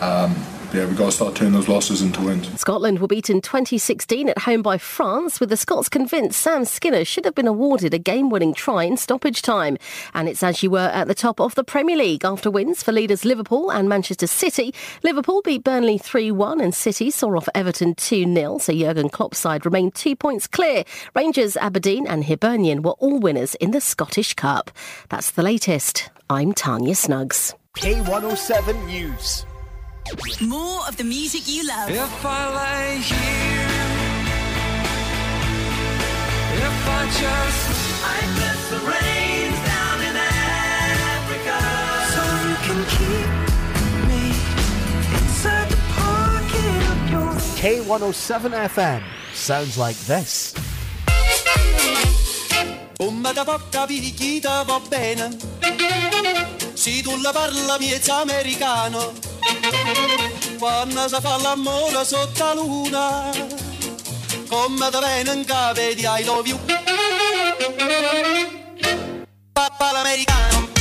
Um, 0.00 0.34
yeah, 0.72 0.86
we've 0.86 0.96
got 0.96 1.06
to 1.06 1.12
start 1.12 1.34
turning 1.34 1.54
those 1.54 1.68
losses 1.68 2.00
into 2.00 2.20
wins. 2.22 2.48
Scotland 2.60 3.00
were 3.00 3.08
beaten 3.08 3.40
2016 3.40 4.28
at 4.28 4.38
home 4.38 4.62
by 4.62 4.78
France, 4.78 5.40
with 5.40 5.48
the 5.48 5.56
Scots 5.56 5.88
convinced 5.88 6.40
Sam 6.40 6.64
Skinner 6.64 7.04
should 7.04 7.24
have 7.24 7.34
been 7.34 7.48
awarded 7.48 7.92
a 7.92 7.98
game-winning 7.98 8.54
try 8.54 8.84
in 8.84 8.96
stoppage 8.96 9.42
time. 9.42 9.76
And 10.14 10.28
it's 10.28 10.42
as 10.42 10.62
you 10.62 10.70
were 10.70 10.78
at 10.78 11.08
the 11.08 11.14
top 11.14 11.40
of 11.40 11.54
the 11.56 11.64
Premier 11.64 11.96
League 11.96 12.24
after 12.24 12.50
wins 12.50 12.82
for 12.82 12.92
leaders 12.92 13.24
Liverpool 13.24 13.70
and 13.70 13.88
Manchester 13.88 14.26
City. 14.26 14.72
Liverpool 15.02 15.42
beat 15.42 15.64
Burnley 15.64 15.98
3-1 15.98 16.62
and 16.62 16.74
City 16.74 17.10
saw 17.10 17.36
off 17.36 17.48
Everton 17.54 17.94
2-0, 17.96 18.60
so 18.60 18.72
Jurgen 18.72 19.08
Klopp's 19.08 19.38
side 19.38 19.64
remained 19.64 19.94
two 19.94 20.14
points 20.14 20.46
clear. 20.46 20.84
Rangers, 21.14 21.56
Aberdeen 21.56 22.06
and 22.06 22.24
Hibernian 22.24 22.82
were 22.82 22.92
all 22.92 23.18
winners 23.18 23.56
in 23.56 23.72
the 23.72 23.80
Scottish 23.80 24.34
Cup. 24.34 24.70
That's 25.08 25.32
the 25.32 25.42
latest. 25.42 26.10
I'm 26.28 26.52
Tanya 26.52 26.94
Snuggs. 26.94 27.54
K107 27.74 28.86
News. 28.86 29.44
More 30.40 30.86
of 30.88 30.96
the 30.96 31.04
music 31.04 31.42
you 31.46 31.66
love. 31.66 31.88
If 31.90 32.24
I 32.24 32.42
lay 32.58 32.98
here, 32.98 33.68
if 36.66 36.88
I 36.88 37.02
just, 37.20 37.62
I 38.04 38.18
bless 38.36 38.60
the 38.70 38.80
rains 38.90 39.58
down 39.70 39.98
in 40.08 40.16
Africa. 40.16 41.56
so 42.14 42.22
you 42.48 42.56
can 42.66 42.80
keep 42.96 43.28
me 44.08 44.24
inside 45.18 45.68
the 45.68 45.80
pocket 45.94 46.82
of 46.92 46.98
your 47.10 47.30
K107 47.60 48.68
FM. 48.68 49.02
Sounds 49.34 49.78
like 49.78 49.96
this. 50.06 50.54
Come 52.98 53.32
da 53.32 53.44
poca 53.44 53.86
picchita 53.86 54.62
va 54.64 54.78
bene 54.88 55.36
Se 56.74 57.02
tu 57.02 57.16
la 57.22 57.32
parla 57.32 57.78
miezza 57.78 58.20
americano 58.20 59.29
Quando 60.58 61.08
si 61.08 61.16
fa 61.20 61.36
l'amore 61.38 62.04
sotto 62.04 62.44
la 62.44 62.54
luna 62.54 63.30
Come 64.48 64.90
da 64.90 64.98
bene 64.98 65.32
in 65.32 65.44
capo 65.44 65.80
di 65.80 66.04
I 66.04 66.24
love 66.24 66.48
you 66.48 66.58
Papà 69.52 69.92
l'americano 69.92 70.79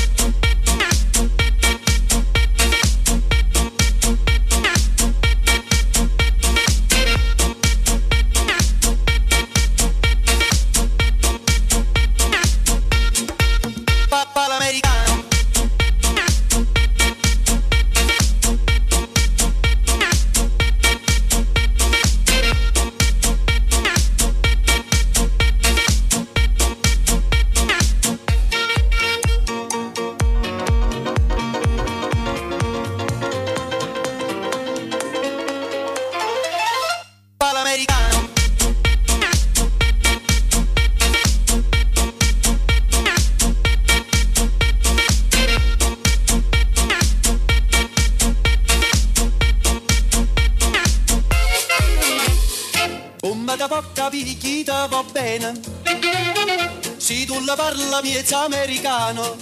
miezza 58.19 58.43
americano 58.43 59.37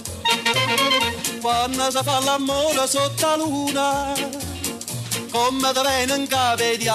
Quando 1.40 1.90
si 1.90 1.98
fa 2.02 2.20
l'amore 2.20 2.86
sotto 2.86 3.26
la 3.26 3.36
luna 3.36 4.12
Come 5.30 5.72
da 5.72 5.82
bene 5.82 6.14
in 6.14 6.26
capo 6.28 6.62
di 6.76 6.88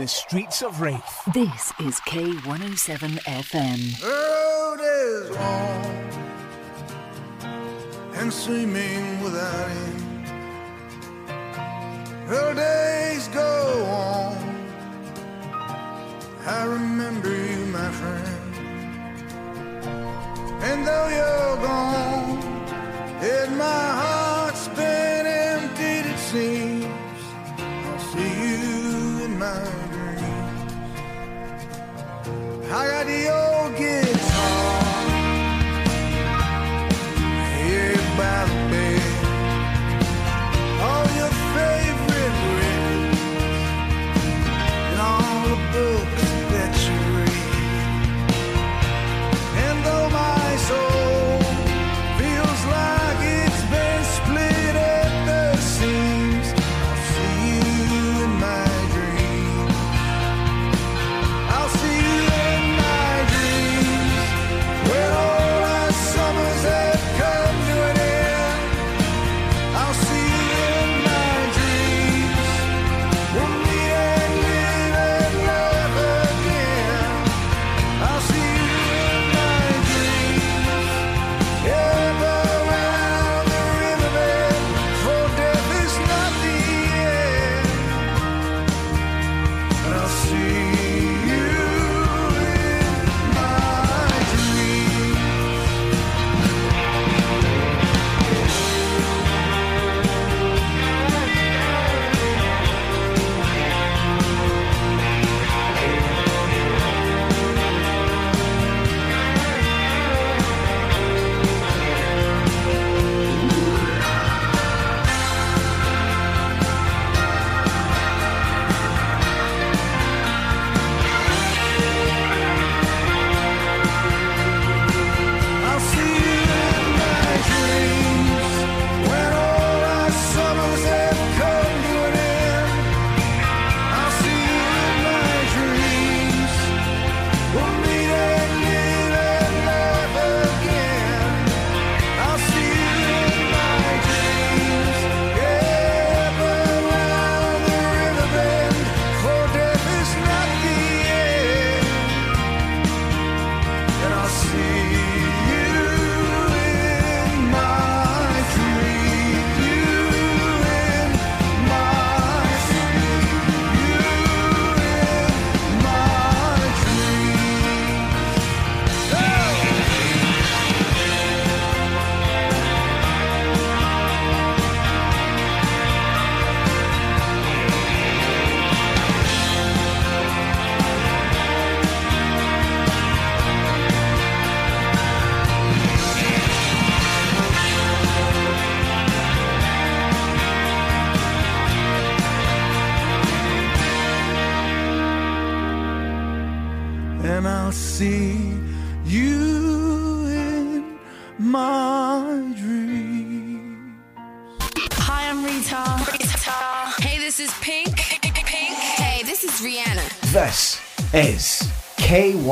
the 0.00 0.08
streets 0.08 0.62
of 0.62 0.80
Raith. 0.80 1.20
This 1.34 1.74
is 1.78 2.00
K107 2.08 3.18
FM. 3.44 4.02
road 4.02 4.80
is 4.80 5.30
long 5.36 5.84
and 8.14 8.32
swimming 8.32 9.22
without 9.22 9.70
end. 9.70 10.26
Her 12.28 12.54
days 12.54 13.28
go 13.28 13.84
on. 13.90 14.38
I 16.46 16.64
remember 16.64 17.28
you, 17.28 17.66
my 17.66 17.90
friend. 17.90 18.29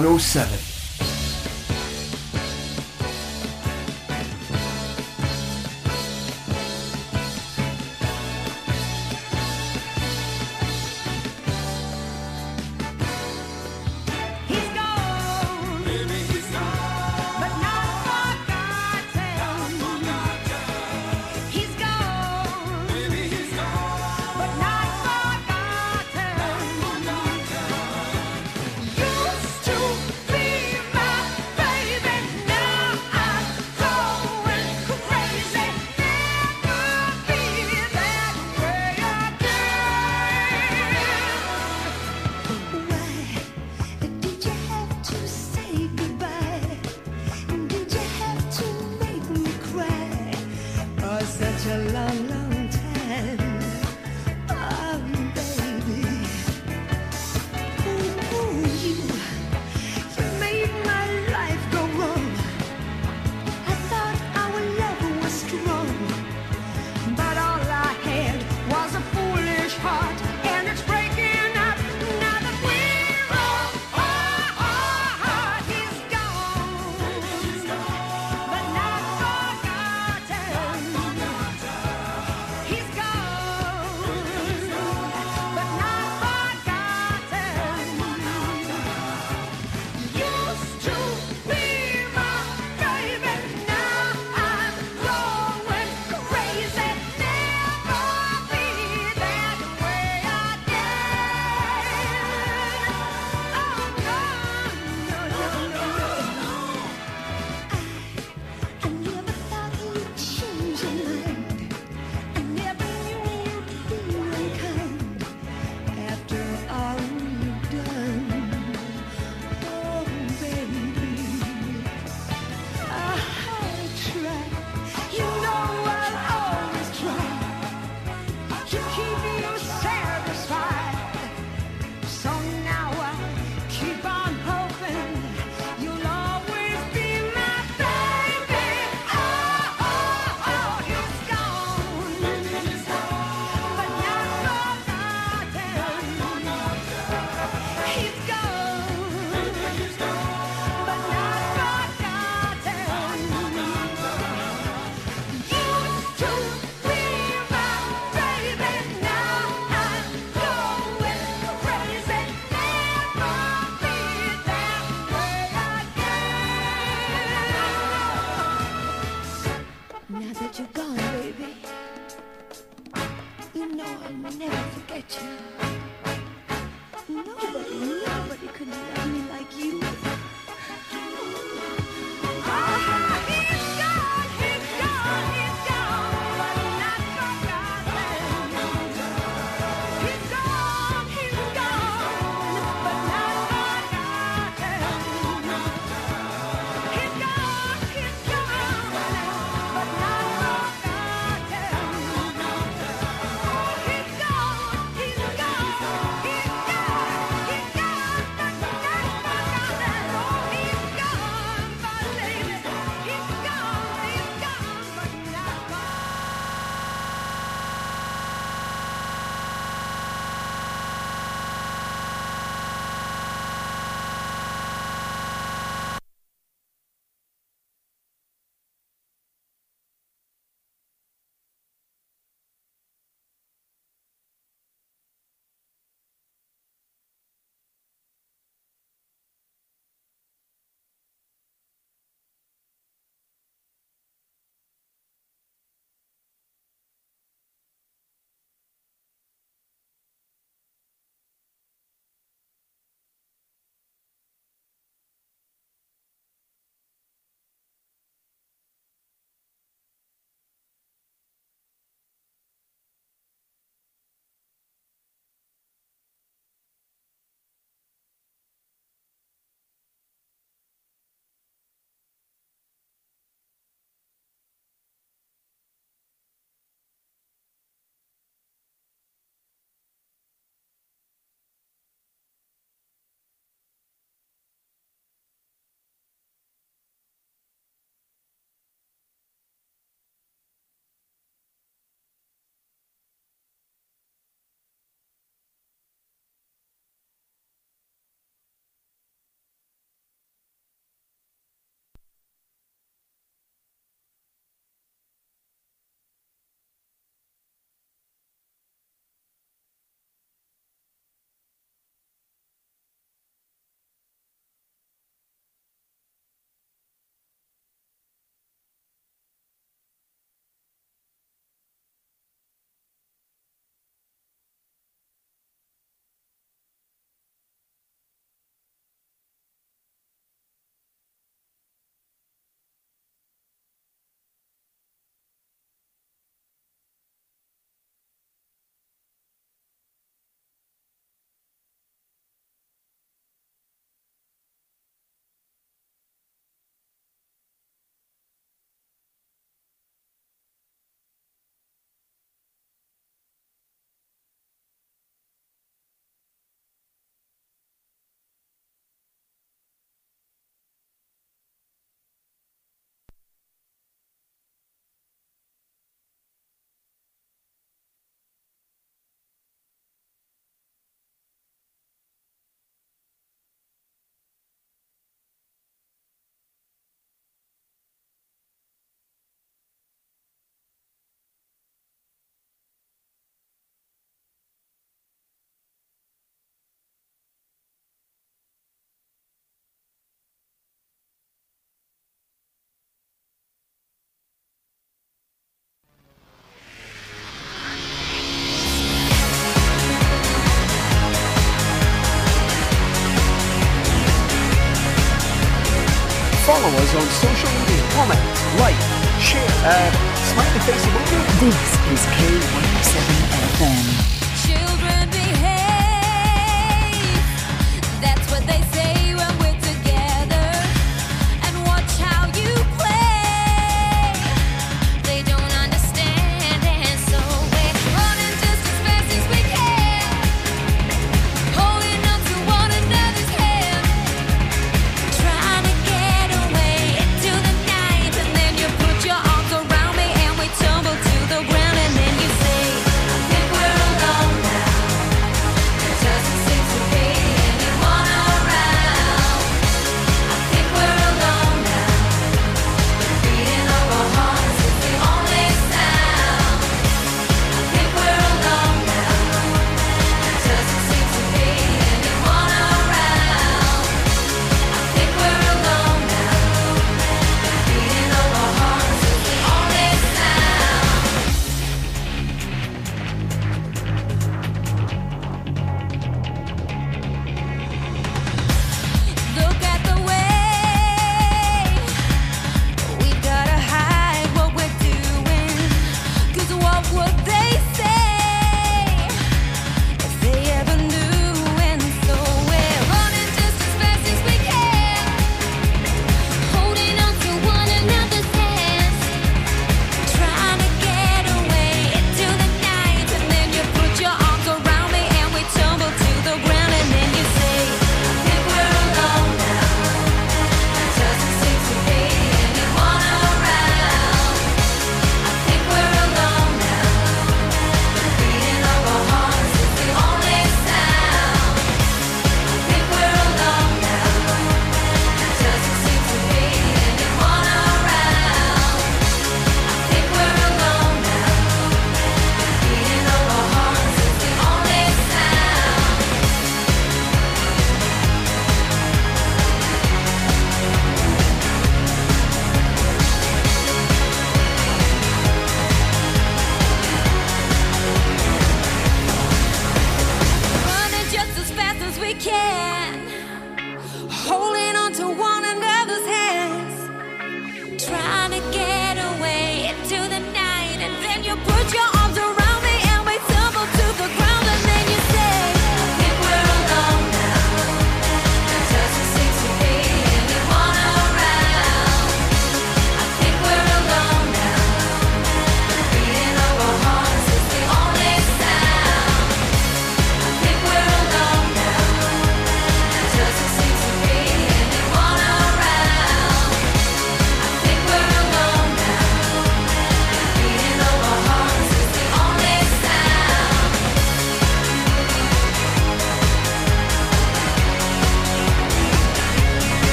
K107. 0.00 0.79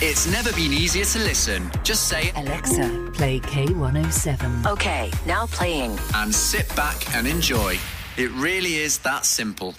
It's 0.00 0.30
never 0.30 0.52
been 0.52 0.72
easier 0.72 1.04
to 1.04 1.18
listen. 1.18 1.72
Just 1.82 2.06
say 2.06 2.30
Alexa, 2.36 3.10
play 3.14 3.40
K107. 3.40 4.64
Okay, 4.70 5.10
now 5.26 5.46
playing. 5.46 5.98
And 6.14 6.32
sit 6.32 6.68
back 6.76 7.12
and 7.16 7.26
enjoy. 7.26 7.76
It 8.16 8.30
really 8.30 8.76
is 8.76 8.98
that 8.98 9.26
simple. 9.26 9.74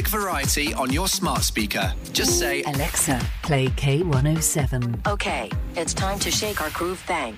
music 0.00 0.20
variety 0.20 0.74
on 0.74 0.90
your 0.90 1.08
smart 1.08 1.42
speaker. 1.42 1.92
Just 2.12 2.38
say, 2.38 2.62
Alexa, 2.62 3.20
play 3.42 3.66
K107. 3.68 5.06
Okay, 5.06 5.50
it's 5.76 5.92
time 5.92 6.18
to 6.20 6.30
shake 6.30 6.62
our 6.62 6.70
groove 6.70 6.98
thing. 7.00 7.36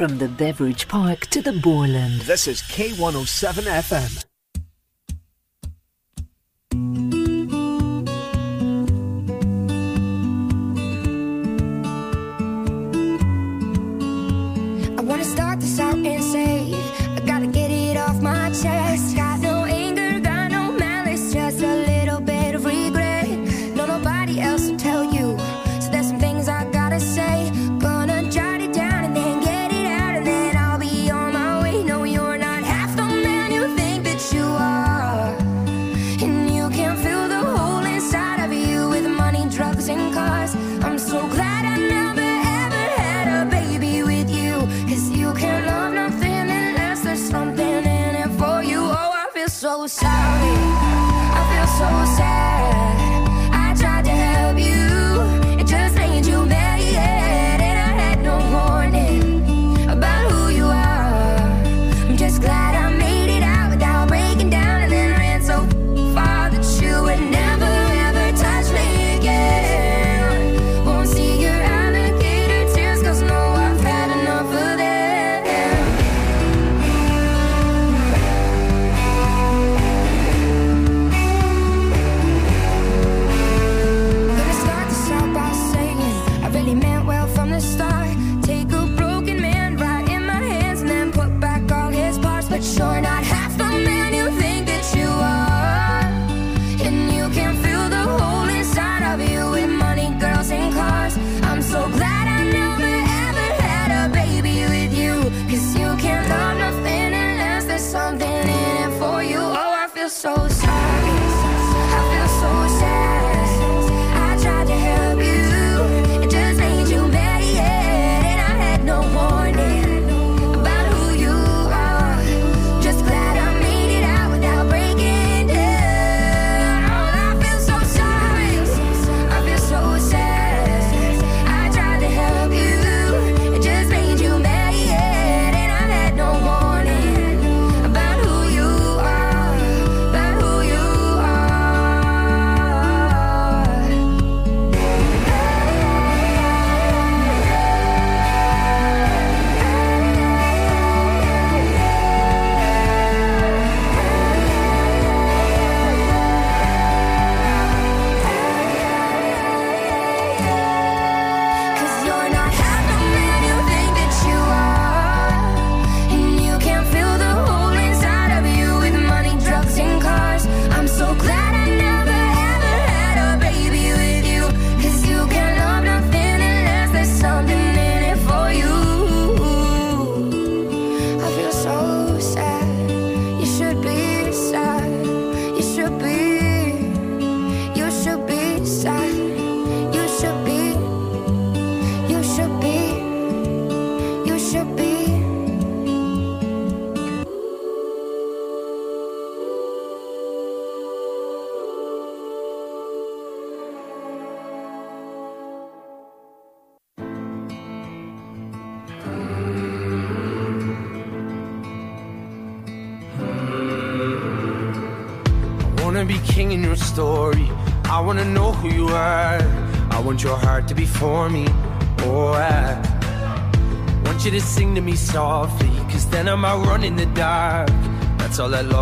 from 0.00 0.16
the 0.16 0.28
Beveridge 0.28 0.88
Park 0.88 1.26
to 1.26 1.42
the 1.42 1.52
Borland. 1.52 2.22
This 2.22 2.48
is 2.48 2.62
K107 2.62 3.64
FM. 3.64 4.29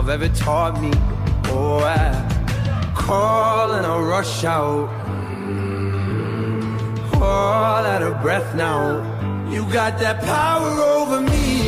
Love 0.09 0.23
ever 0.23 0.35
taught 0.35 0.81
me. 0.81 0.91
Oh, 1.53 1.81
I 1.81 2.93
call 2.97 3.73
and 3.73 3.85
I'll 3.85 4.03
rush 4.03 4.43
out. 4.43 4.89
All 7.17 7.85
out 7.85 8.03
of 8.03 8.23
breath 8.23 8.55
now. 8.55 9.05
You 9.51 9.71
got 9.71 9.99
that 9.99 10.23
power 10.25 10.81
over 10.81 11.21
me. 11.21 11.68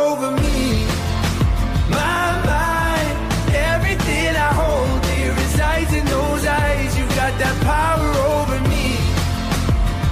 got 7.31 7.39
that 7.39 7.63
power 7.63 8.11
over 8.35 8.59
me. 8.67 8.97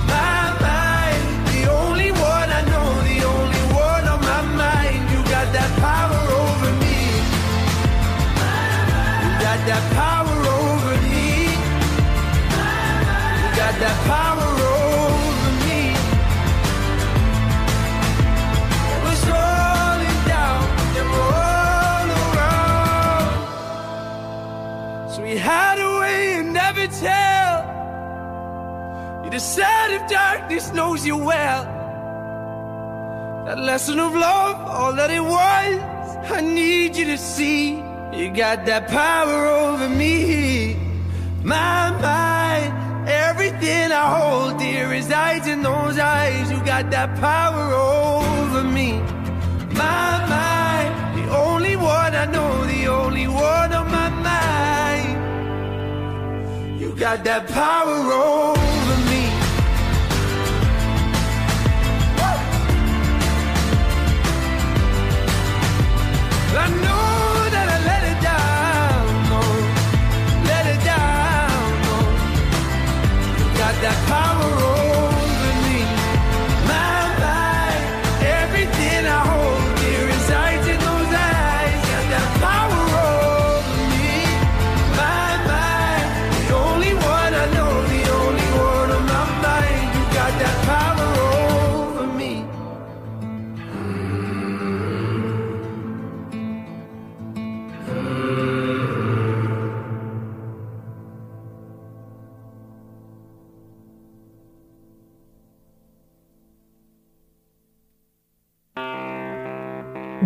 My 0.07 0.55
mind, 0.63 1.47
the 1.51 1.71
only 1.71 2.11
one 2.11 2.49
I 2.49 2.61
know, 2.71 2.89
the 3.11 3.19
only 3.27 3.63
one 3.75 4.05
on 4.07 4.21
my 4.21 4.41
mind. 4.55 5.09
You 5.11 5.19
got 5.29 5.51
that 5.51 5.71
power 5.79 6.21
over 6.43 6.71
me. 6.83 6.99
You 9.23 9.31
got 9.43 9.59
that 9.67 9.83
power 9.93 10.18
darkness 30.49 30.73
knows 30.73 31.05
you 31.05 31.15
well. 31.15 31.63
That 33.45 33.59
lesson 33.59 33.99
of 33.99 34.15
love, 34.15 34.55
all 34.67 34.93
that 34.95 35.11
it 35.11 35.21
was. 35.21 35.75
I 36.31 36.41
need 36.41 36.95
you 36.95 37.05
to 37.05 37.17
see. 37.17 37.77
You 38.13 38.31
got 38.33 38.65
that 38.65 38.87
power 38.87 39.45
over 39.45 39.87
me. 39.87 40.75
My 41.43 41.91
mind, 42.01 42.73
everything 43.07 43.91
I 43.91 44.05
hold 44.17 44.57
dear 44.57 44.89
resides 44.89 45.47
in 45.47 45.61
those 45.61 45.99
eyes. 45.99 46.51
You 46.51 46.59
got 46.65 46.89
that 46.89 47.15
power 47.19 47.71
over 47.71 48.63
me. 48.63 48.93
My 49.83 50.11
mind, 50.35 50.91
the 51.19 51.29
only 51.37 51.75
one 51.75 52.15
I 52.15 52.25
know, 52.25 52.65
the 52.65 52.87
only 52.87 53.27
one 53.27 53.71
on 53.71 53.87
my 53.91 54.09
mind. 54.31 55.11
You 56.81 56.95
got 56.95 57.23
that 57.23 57.47
power 57.49 58.11
over 58.11 58.48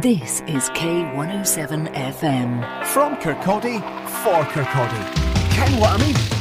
This 0.04 0.42
is 0.48 0.70
K107 0.72 1.94
FM. 1.94 2.86
From 2.88 3.16
Kirkcaldy, 3.16 3.80
for 4.22 4.44
Kirkcaldy. 4.52 5.16
Ken 5.52 5.80
Whammy. 5.80 6.33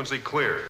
frequency 0.00 0.24
clear. 0.24 0.69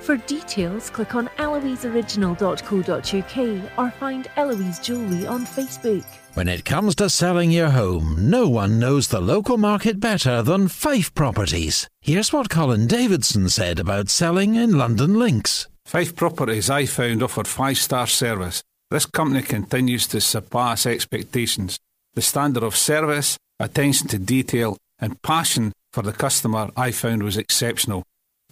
For 0.00 0.16
details, 0.16 0.90
click 0.90 1.14
on 1.14 1.28
eloiseoriginal.co.uk 1.38 3.78
or 3.78 3.90
find 3.98 4.30
Eloise 4.36 4.78
Jewellery 4.78 5.26
on 5.26 5.44
Facebook. 5.44 6.04
When 6.34 6.48
it 6.48 6.64
comes 6.64 6.94
to 6.96 7.10
selling 7.10 7.50
your 7.50 7.70
home, 7.70 8.30
no 8.30 8.48
one 8.48 8.78
knows 8.78 9.08
the 9.08 9.20
local 9.20 9.58
market 9.58 10.00
better 10.00 10.42
than 10.42 10.68
Fife 10.68 11.12
Properties. 11.12 11.86
Here's 12.00 12.32
what 12.32 12.48
Colin 12.48 12.86
Davidson 12.86 13.50
said 13.50 13.78
about 13.78 14.08
selling 14.08 14.54
in 14.54 14.72
Lundin 14.72 15.18
Links. 15.18 15.68
Fife 15.84 16.16
Properties, 16.16 16.70
I 16.70 16.86
found, 16.86 17.22
offered 17.22 17.46
five 17.46 17.76
star 17.76 18.06
service. 18.06 18.62
This 18.90 19.06
company 19.06 19.42
continues 19.42 20.06
to 20.08 20.20
surpass 20.20 20.86
expectations. 20.86 21.78
The 22.14 22.22
standard 22.22 22.62
of 22.62 22.76
service, 22.76 23.36
attention 23.58 24.08
to 24.08 24.18
detail, 24.18 24.76
and 24.98 25.20
passion 25.22 25.72
for 25.92 26.02
the 26.02 26.12
customer 26.12 26.70
I 26.76 26.92
found 26.92 27.22
was 27.22 27.36
exceptional. 27.36 28.04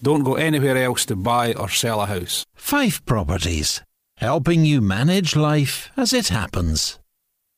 Don't 0.03 0.23
go 0.23 0.35
anywhere 0.35 0.77
else 0.77 1.05
to 1.07 1.17
buy 1.17 1.55
or 1.55 1.69
sell 1.69 2.01
a 2.01 2.07
house. 2.07 2.45
Fife 2.55 3.05
Properties, 3.05 3.83
helping 4.17 4.65
you 4.65 4.81
manage 4.81 5.35
life 5.35 5.91
as 5.97 6.13
it 6.13 6.29
happens. 6.29 6.99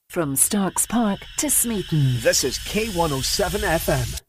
From 0.09 0.35
Starks 0.35 0.87
Park 0.87 1.21
to 1.39 1.51
Smeaton. 1.51 2.21
This 2.21 2.43
is 2.43 2.59
K107 2.59 3.61
FM. 3.61 4.21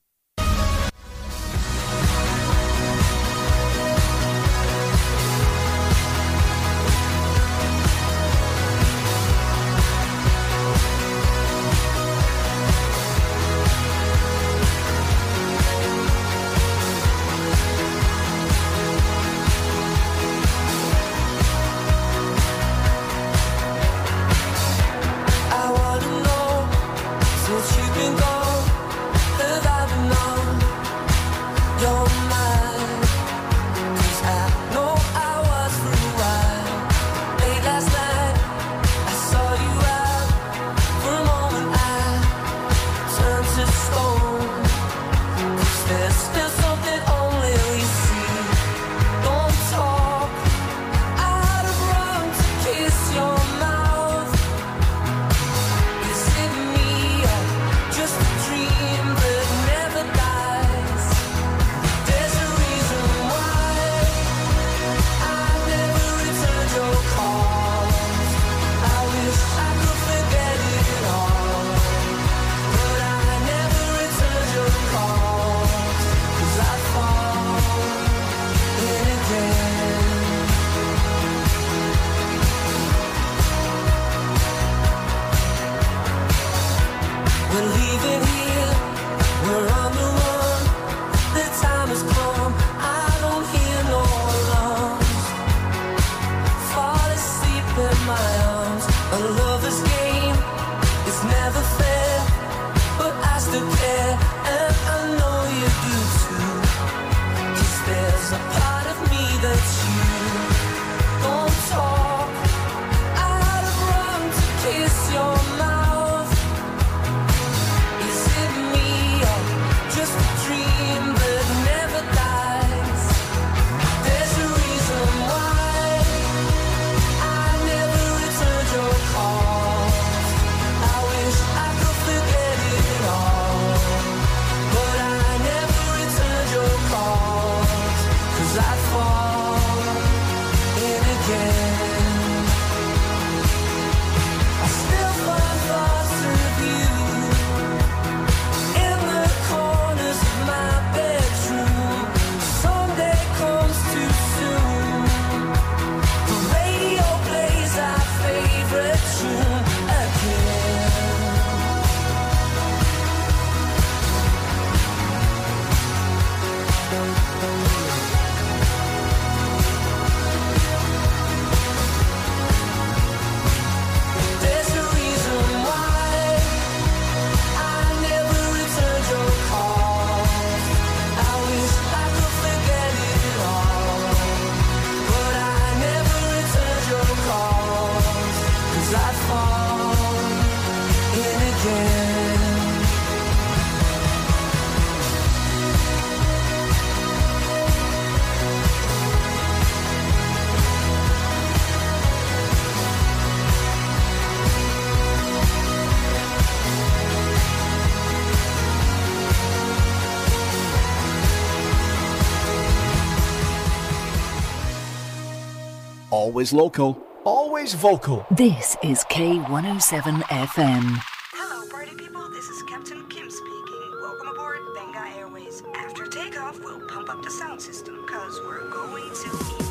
Always 216.32 216.54
local, 216.54 216.98
always 217.26 217.74
vocal. 217.74 218.26
This 218.32 218.78
is 218.82 219.04
K107 219.10 220.22
FM. 220.22 220.98
Hello, 221.34 221.70
party 221.70 221.94
people. 221.94 222.30
This 222.30 222.46
is 222.46 222.64
Captain 222.64 223.06
Kim 223.10 223.30
speaking. 223.30 223.92
Welcome 224.02 224.30
aboard 224.30 224.60
Benga 224.74 225.18
Airways. 225.18 225.62
After 225.76 226.06
takeoff, 226.06 226.58
we'll 226.62 226.88
pump 226.88 227.10
up 227.10 227.22
the 227.22 227.30
sound 227.30 227.62
system 227.62 228.06
because 228.06 228.40
we're 228.46 228.70
going 228.70 229.04
to 229.04 229.71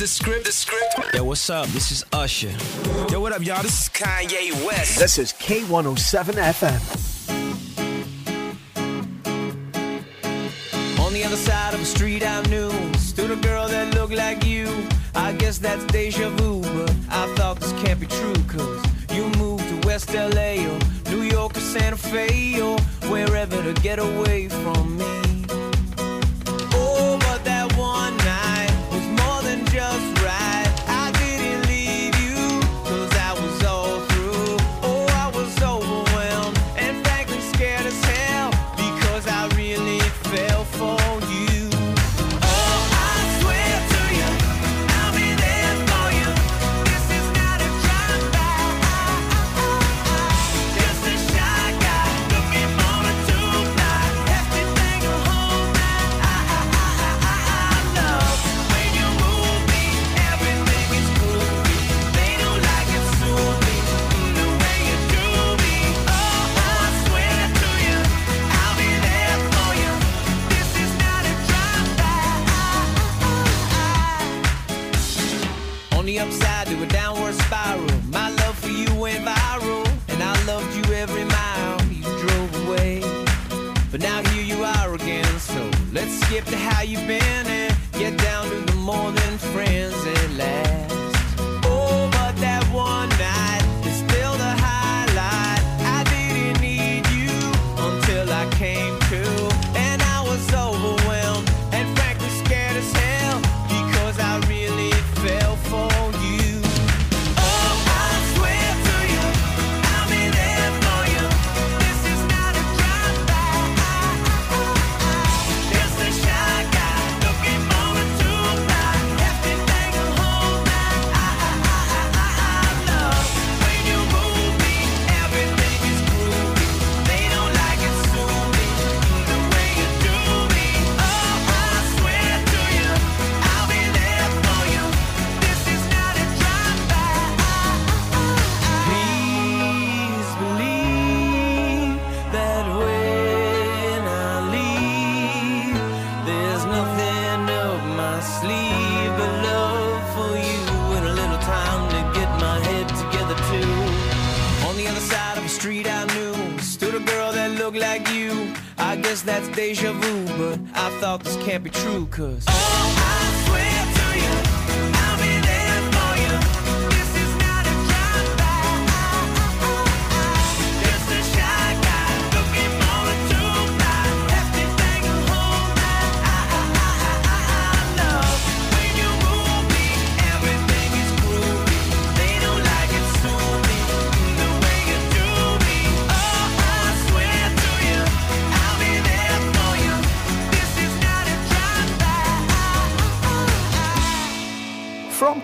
the 0.00 0.06
script. 0.06 0.46
The 0.46 0.52
script. 0.52 1.14
Yo, 1.14 1.24
what's 1.24 1.50
up? 1.50 1.66
This 1.68 1.90
is 1.92 2.06
Usher. 2.10 2.54
Yo, 3.10 3.20
what 3.20 3.32
up, 3.34 3.44
y'all? 3.44 3.62
This 3.62 3.82
is 3.82 3.88
Kanye 3.90 4.50
West. 4.66 4.98
This 4.98 5.18
is 5.18 5.34
K107 5.34 6.36
FM. 6.56 6.80
On 11.04 11.12
the 11.12 11.22
other 11.22 11.36
side 11.36 11.74
of 11.74 11.80
the 11.80 11.86
street 11.86 12.24
I 12.26 12.40
knew 12.48 12.70
stood 12.94 13.30
a 13.30 13.36
girl 13.36 13.68
that 13.68 13.94
looked 13.94 14.14
like 14.14 14.46
you. 14.46 14.66
I 15.14 15.34
guess 15.34 15.58
that's 15.58 15.84
deja 15.92 16.30
vu, 16.30 16.62
but 16.62 16.90
I 17.10 17.26
thought 17.34 17.60
this 17.60 17.72
can't 17.82 18.00
be 18.00 18.06
true, 18.06 18.32
cause 18.48 18.82
you 19.12 19.28
moved 19.36 19.68
to 19.68 19.86
West 19.86 20.14
LA 20.14 20.64
or 20.66 20.78
New 21.10 21.24
York 21.24 21.54
or 21.58 21.60
Santa 21.60 21.98
Fe 21.98 22.58
or 22.62 22.78
wherever 23.10 23.62
to 23.62 23.74
get 23.82 23.98
away 23.98 24.48
from 24.48 24.79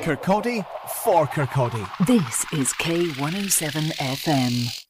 Kirkcaldy, 0.07 0.65
for 1.03 1.27
Kirkcaldy. 1.27 2.07
This 2.07 2.45
is 2.53 2.73
K107 2.74 3.91
FM. 3.97 4.86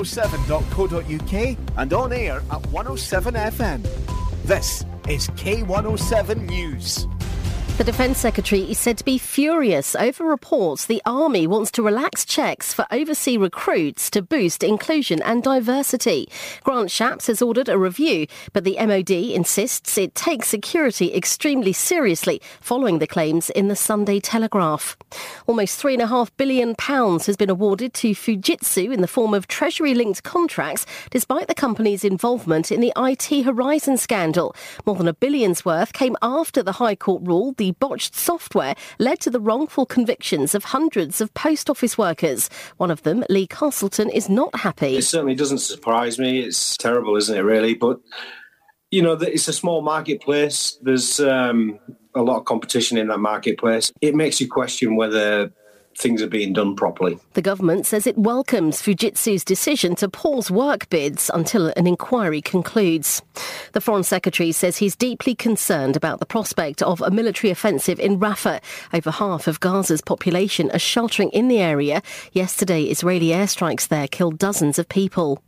k107.co.uk 0.00 1.58
and 1.76 1.92
on 1.92 2.12
air 2.12 2.42
at 2.50 2.66
107 2.68 3.34
FM. 3.34 3.82
This 4.44 4.84
is 5.08 5.28
K107 5.30 6.48
News. 6.48 7.06
The 7.76 7.84
Defence 7.84 8.18
Secretary 8.18 8.70
is 8.70 8.78
said 8.78 8.98
to 8.98 9.04
be 9.04 9.16
furious 9.16 9.96
over 9.96 10.24
reports 10.24 10.84
the 10.84 11.00
Army 11.06 11.46
wants 11.46 11.70
to 11.70 11.82
relax 11.82 12.26
checks 12.26 12.74
for 12.74 12.86
overseas 12.90 13.38
recruits 13.38 14.10
to 14.10 14.20
boost 14.20 14.62
inclusion 14.62 15.22
and 15.22 15.42
diversity. 15.42 16.28
Grant 16.62 16.90
Shapps 16.90 17.26
has 17.28 17.40
ordered 17.40 17.70
a 17.70 17.78
review, 17.78 18.26
but 18.52 18.64
the 18.64 18.76
MOD 18.78 19.10
insists 19.10 19.96
it 19.96 20.14
takes 20.14 20.48
security 20.48 21.14
extremely 21.14 21.72
seriously 21.72 22.42
following 22.60 22.98
the 22.98 23.06
claims 23.06 23.48
in 23.48 23.68
the 23.68 23.76
Sunday 23.76 24.20
Telegraph. 24.20 24.98
Almost 25.50 25.82
£3.5 25.82 26.30
billion 26.36 26.76
has 26.78 27.36
been 27.36 27.50
awarded 27.50 27.92
to 27.94 28.12
Fujitsu 28.12 28.94
in 28.94 29.00
the 29.00 29.08
form 29.08 29.34
of 29.34 29.48
Treasury-linked 29.48 30.22
contracts, 30.22 30.86
despite 31.10 31.48
the 31.48 31.56
company's 31.56 32.04
involvement 32.04 32.70
in 32.70 32.80
the 32.80 32.92
IT 32.96 33.44
Horizon 33.44 33.96
scandal. 33.96 34.54
More 34.86 34.94
than 34.94 35.08
a 35.08 35.12
billion's 35.12 35.64
worth 35.64 35.92
came 35.92 36.16
after 36.22 36.62
the 36.62 36.70
High 36.70 36.94
Court 36.94 37.24
ruled 37.24 37.56
the 37.56 37.72
botched 37.72 38.14
software 38.14 38.76
led 39.00 39.18
to 39.22 39.30
the 39.30 39.40
wrongful 39.40 39.86
convictions 39.86 40.54
of 40.54 40.62
hundreds 40.66 41.20
of 41.20 41.34
post 41.34 41.68
office 41.68 41.98
workers. 41.98 42.48
One 42.76 42.92
of 42.92 43.02
them, 43.02 43.24
Lee 43.28 43.48
Castleton, 43.48 44.08
is 44.08 44.28
not 44.28 44.54
happy. 44.54 44.98
It 44.98 45.02
certainly 45.02 45.34
doesn't 45.34 45.58
surprise 45.58 46.16
me. 46.16 46.38
It's 46.38 46.76
terrible, 46.76 47.16
isn't 47.16 47.36
it, 47.36 47.40
really? 47.42 47.74
But, 47.74 47.98
you 48.90 49.02
know, 49.02 49.12
it's 49.12 49.48
a 49.48 49.52
small 49.52 49.82
marketplace. 49.82 50.78
There's 50.82 51.20
um, 51.20 51.78
a 52.14 52.22
lot 52.22 52.38
of 52.38 52.44
competition 52.44 52.98
in 52.98 53.08
that 53.08 53.18
marketplace. 53.18 53.92
It 54.00 54.14
makes 54.14 54.40
you 54.40 54.48
question 54.48 54.96
whether 54.96 55.52
things 55.96 56.22
are 56.22 56.28
being 56.28 56.52
done 56.52 56.76
properly. 56.76 57.18
The 57.34 57.42
government 57.42 57.86
says 57.86 58.06
it 58.06 58.16
welcomes 58.16 58.80
Fujitsu's 58.80 59.44
decision 59.44 59.94
to 59.96 60.08
pause 60.08 60.50
work 60.50 60.88
bids 60.88 61.30
until 61.34 61.72
an 61.76 61.86
inquiry 61.86 62.40
concludes. 62.40 63.22
The 63.72 63.80
Foreign 63.80 64.04
Secretary 64.04 64.52
says 64.52 64.78
he's 64.78 64.96
deeply 64.96 65.34
concerned 65.34 65.96
about 65.96 66.20
the 66.20 66.26
prospect 66.26 66.82
of 66.82 67.00
a 67.02 67.10
military 67.10 67.50
offensive 67.50 68.00
in 68.00 68.18
Rafah. 68.18 68.60
Over 68.92 69.10
half 69.10 69.46
of 69.46 69.60
Gaza's 69.60 70.00
population 70.00 70.70
are 70.70 70.78
sheltering 70.78 71.30
in 71.30 71.48
the 71.48 71.58
area. 71.58 72.02
Yesterday, 72.32 72.84
Israeli 72.84 73.28
airstrikes 73.28 73.88
there 73.88 74.08
killed 74.08 74.38
dozens 74.38 74.78
of 74.78 74.88
people. 74.88 75.42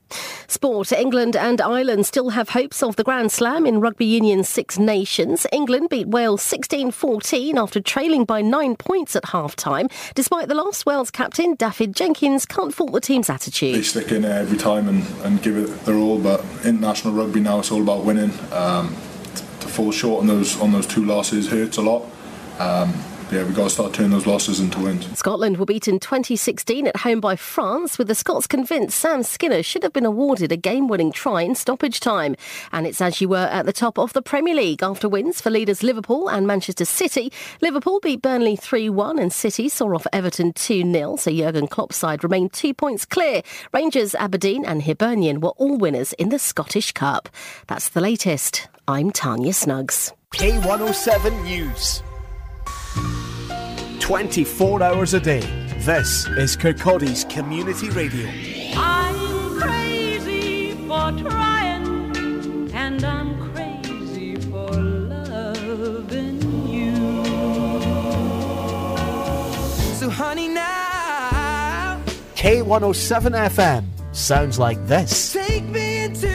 Sport. 0.46 0.92
England 0.92 1.36
and 1.36 1.60
Ireland 1.60 2.06
still 2.06 2.30
have 2.30 2.50
hopes 2.50 2.82
of 2.82 2.96
the 2.96 3.04
Grand 3.04 3.32
Slam 3.32 3.66
in 3.66 3.80
Rugby 3.80 4.06
Union's 4.06 4.48
Six 4.48 4.78
Nations. 4.78 5.46
England 5.52 5.88
beat 5.90 6.08
Wales 6.08 6.42
16-14 6.42 7.56
after 7.56 7.80
trailing 7.80 8.24
by 8.24 8.40
nine 8.40 8.76
points 8.76 9.16
at 9.16 9.26
half-time. 9.26 9.88
Despite 10.14 10.48
the 10.48 10.54
loss, 10.54 10.84
Wales 10.86 11.10
captain 11.10 11.56
Dafydd 11.56 11.94
Jenkins 11.94 12.46
can't 12.46 12.74
fault 12.74 12.92
the 12.92 13.00
team's 13.00 13.30
attitude. 13.30 13.74
They 13.74 13.82
stick 13.82 14.12
in 14.12 14.24
every 14.24 14.58
time 14.58 14.88
and, 14.88 15.06
and 15.24 15.42
give 15.42 15.56
it 15.56 15.84
their 15.84 15.96
all, 15.96 16.18
but 16.18 16.44
international 16.64 17.14
rugby 17.14 17.40
now 17.40 17.58
it's 17.58 17.70
all 17.70 17.82
about 17.82 18.04
winning. 18.04 18.32
Um, 18.52 18.96
to 19.60 19.68
fall 19.68 19.92
short 19.92 20.20
on 20.20 20.26
those 20.26 20.60
on 20.60 20.72
those 20.72 20.86
two 20.86 21.04
losses 21.04 21.48
hurts 21.48 21.76
a 21.78 21.82
lot. 21.82 22.04
Um, 22.58 22.92
yeah, 23.32 23.44
we've 23.44 23.56
got 23.56 23.64
to 23.64 23.70
start 23.70 23.94
turning 23.94 24.10
those 24.10 24.26
losses 24.26 24.60
into 24.60 24.78
wins. 24.80 25.18
Scotland 25.18 25.56
were 25.56 25.64
beaten 25.64 25.98
2016 25.98 26.86
at 26.86 26.96
home 26.98 27.20
by 27.20 27.34
France, 27.34 27.96
with 27.96 28.08
the 28.08 28.14
Scots 28.14 28.46
convinced 28.46 28.98
Sam 28.98 29.22
Skinner 29.22 29.62
should 29.62 29.82
have 29.82 29.92
been 29.92 30.04
awarded 30.04 30.52
a 30.52 30.56
game-winning 30.56 31.12
try 31.12 31.42
in 31.42 31.54
stoppage 31.54 31.98
time. 32.00 32.36
And 32.72 32.86
it's 32.86 33.00
as 33.00 33.20
you 33.20 33.28
were 33.28 33.36
at 33.38 33.64
the 33.64 33.72
top 33.72 33.98
of 33.98 34.12
the 34.12 34.20
Premier 34.20 34.54
League 34.54 34.82
after 34.82 35.08
wins 35.08 35.40
for 35.40 35.50
leaders 35.50 35.82
Liverpool 35.82 36.28
and 36.28 36.46
Manchester 36.46 36.84
City. 36.84 37.32
Liverpool 37.62 38.00
beat 38.00 38.20
Burnley 38.20 38.56
3-1 38.56 39.20
and 39.20 39.32
City 39.32 39.68
saw 39.68 39.94
off 39.94 40.06
Everton 40.12 40.52
2-0, 40.52 41.18
so 41.18 41.30
Jurgen 41.30 41.68
Klopp's 41.68 41.96
side 41.96 42.22
remained 42.22 42.52
two 42.52 42.74
points 42.74 43.06
clear. 43.06 43.42
Rangers, 43.72 44.14
Aberdeen 44.14 44.64
and 44.64 44.82
Hibernian 44.82 45.40
were 45.40 45.54
all 45.56 45.78
winners 45.78 46.12
in 46.14 46.28
the 46.28 46.38
Scottish 46.38 46.92
Cup. 46.92 47.30
That's 47.66 47.88
the 47.88 48.00
latest. 48.02 48.68
I'm 48.86 49.10
Tanya 49.10 49.54
Snuggs. 49.54 50.12
K107 50.34 51.44
News. 51.44 52.02
24 54.02 54.82
hours 54.82 55.14
a 55.14 55.20
day. 55.20 55.38
This 55.78 56.26
is 56.26 56.56
Kirkcaldy's 56.56 57.22
Community 57.26 57.88
Radio. 57.90 58.28
I'm 58.74 59.60
crazy 59.60 60.72
for 60.88 61.12
trying, 61.12 62.68
and 62.74 63.04
I'm 63.04 63.52
crazy 63.54 64.34
for 64.34 64.72
loving 64.72 66.42
you. 66.68 66.96
So, 69.94 70.10
honey, 70.10 70.48
now 70.48 72.02
K107 72.34 73.50
FM 73.50 73.84
sounds 74.12 74.58
like 74.58 74.84
this. 74.88 75.32
take 75.32 75.62
me 75.66 76.02
into 76.02 76.31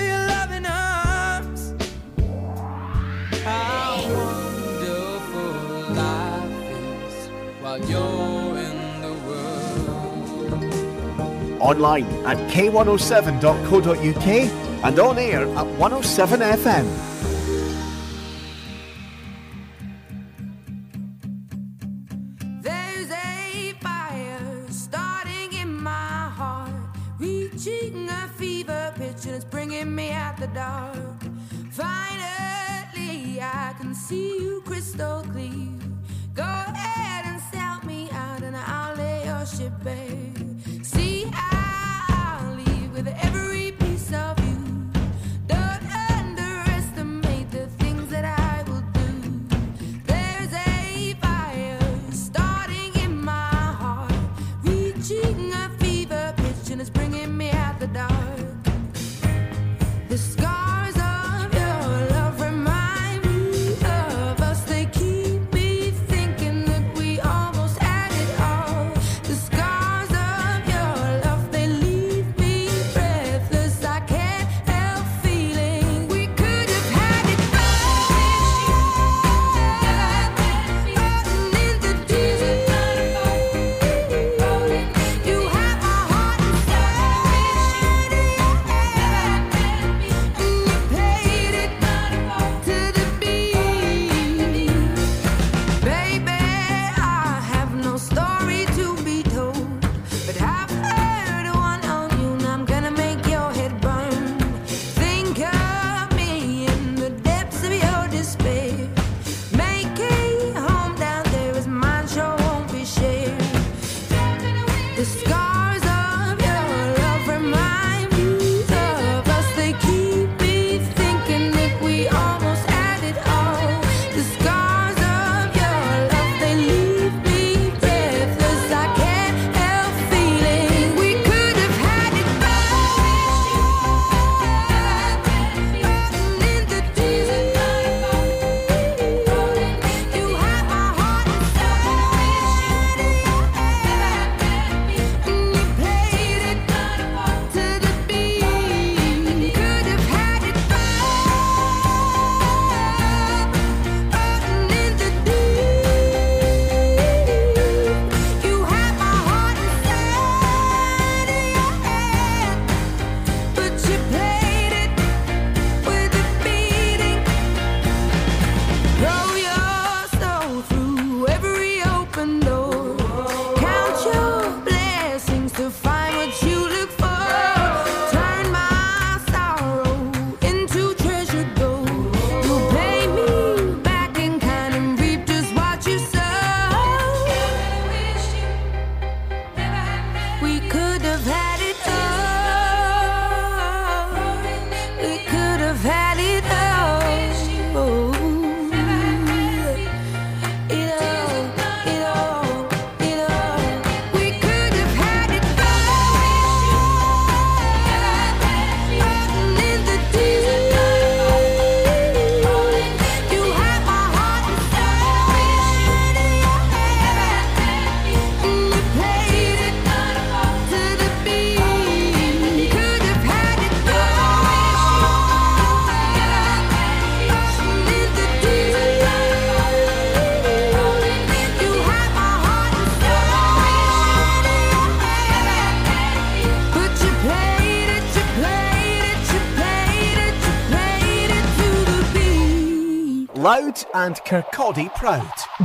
Online 11.60 12.06
at 12.26 12.38
k107.co.uk 12.52 14.28
and 14.84 15.00
on 15.00 15.18
air 15.18 15.42
at 15.42 15.66
107 15.78 16.40
FM. 16.40 16.86
There's 22.62 23.10
a 23.12 23.74
fire 23.82 24.66
starting 24.70 25.54
in 25.60 25.74
my 25.82 26.30
heart, 26.30 26.72
reaching 27.20 28.08
a 28.10 28.28
fever 28.38 28.94
pitch, 28.96 29.26
and 29.26 29.36
it's 29.36 29.46
bringing 29.46 29.96
me 29.96 30.12
out 30.12 30.38
the 30.38 30.48
dark. 30.48 30.96
Finally, 31.72 33.42
I 33.42 33.74
can 33.80 33.96
see 33.96 34.38
you 34.40 34.62
crystal 34.66 35.24
clear. 35.32 35.70
Go 36.36 36.44
ahead 36.44 37.26
and 37.26 37.42
sell 37.52 37.82
me 37.84 38.10
out, 38.12 38.44
and 38.44 38.56
I'll 38.56 38.96
lay 38.96 39.26
your 39.26 39.46
ship 39.46 39.74
bare. 39.84 40.27
Fever 57.94 58.17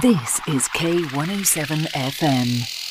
This 0.01 0.39
is 0.47 0.69
K107 0.69 1.89
FM. 1.91 2.82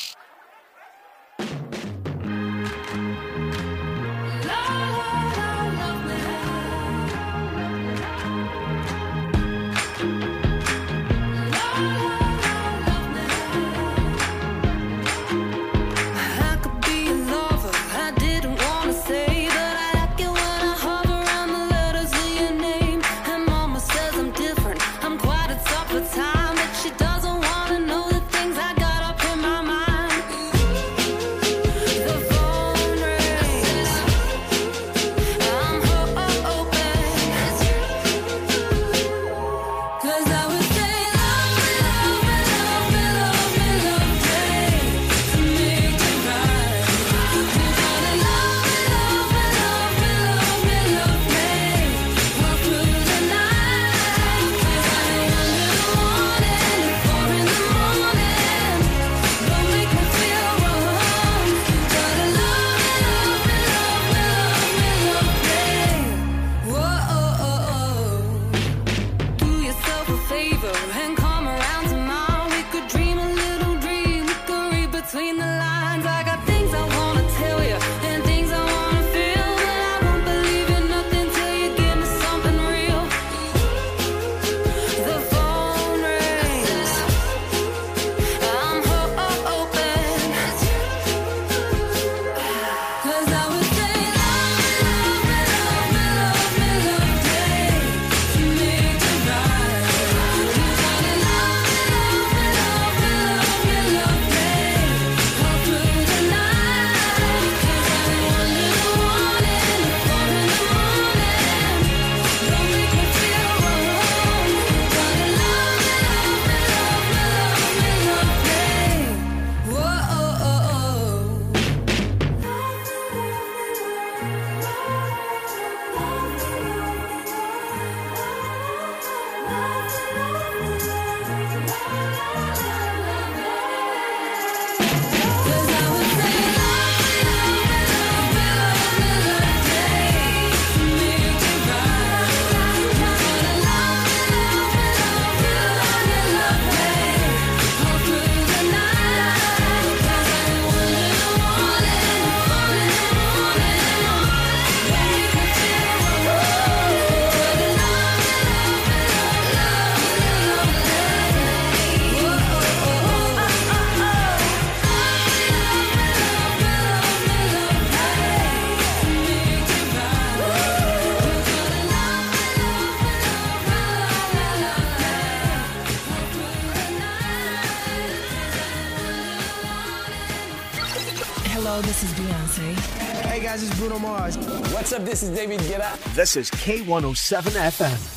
This 185.22 185.30
is 185.30 185.38
David 185.38 185.60
Guetta. 185.60 186.14
This 186.16 186.36
is 186.36 186.50
K107 186.50 187.42
FM. 187.52 188.11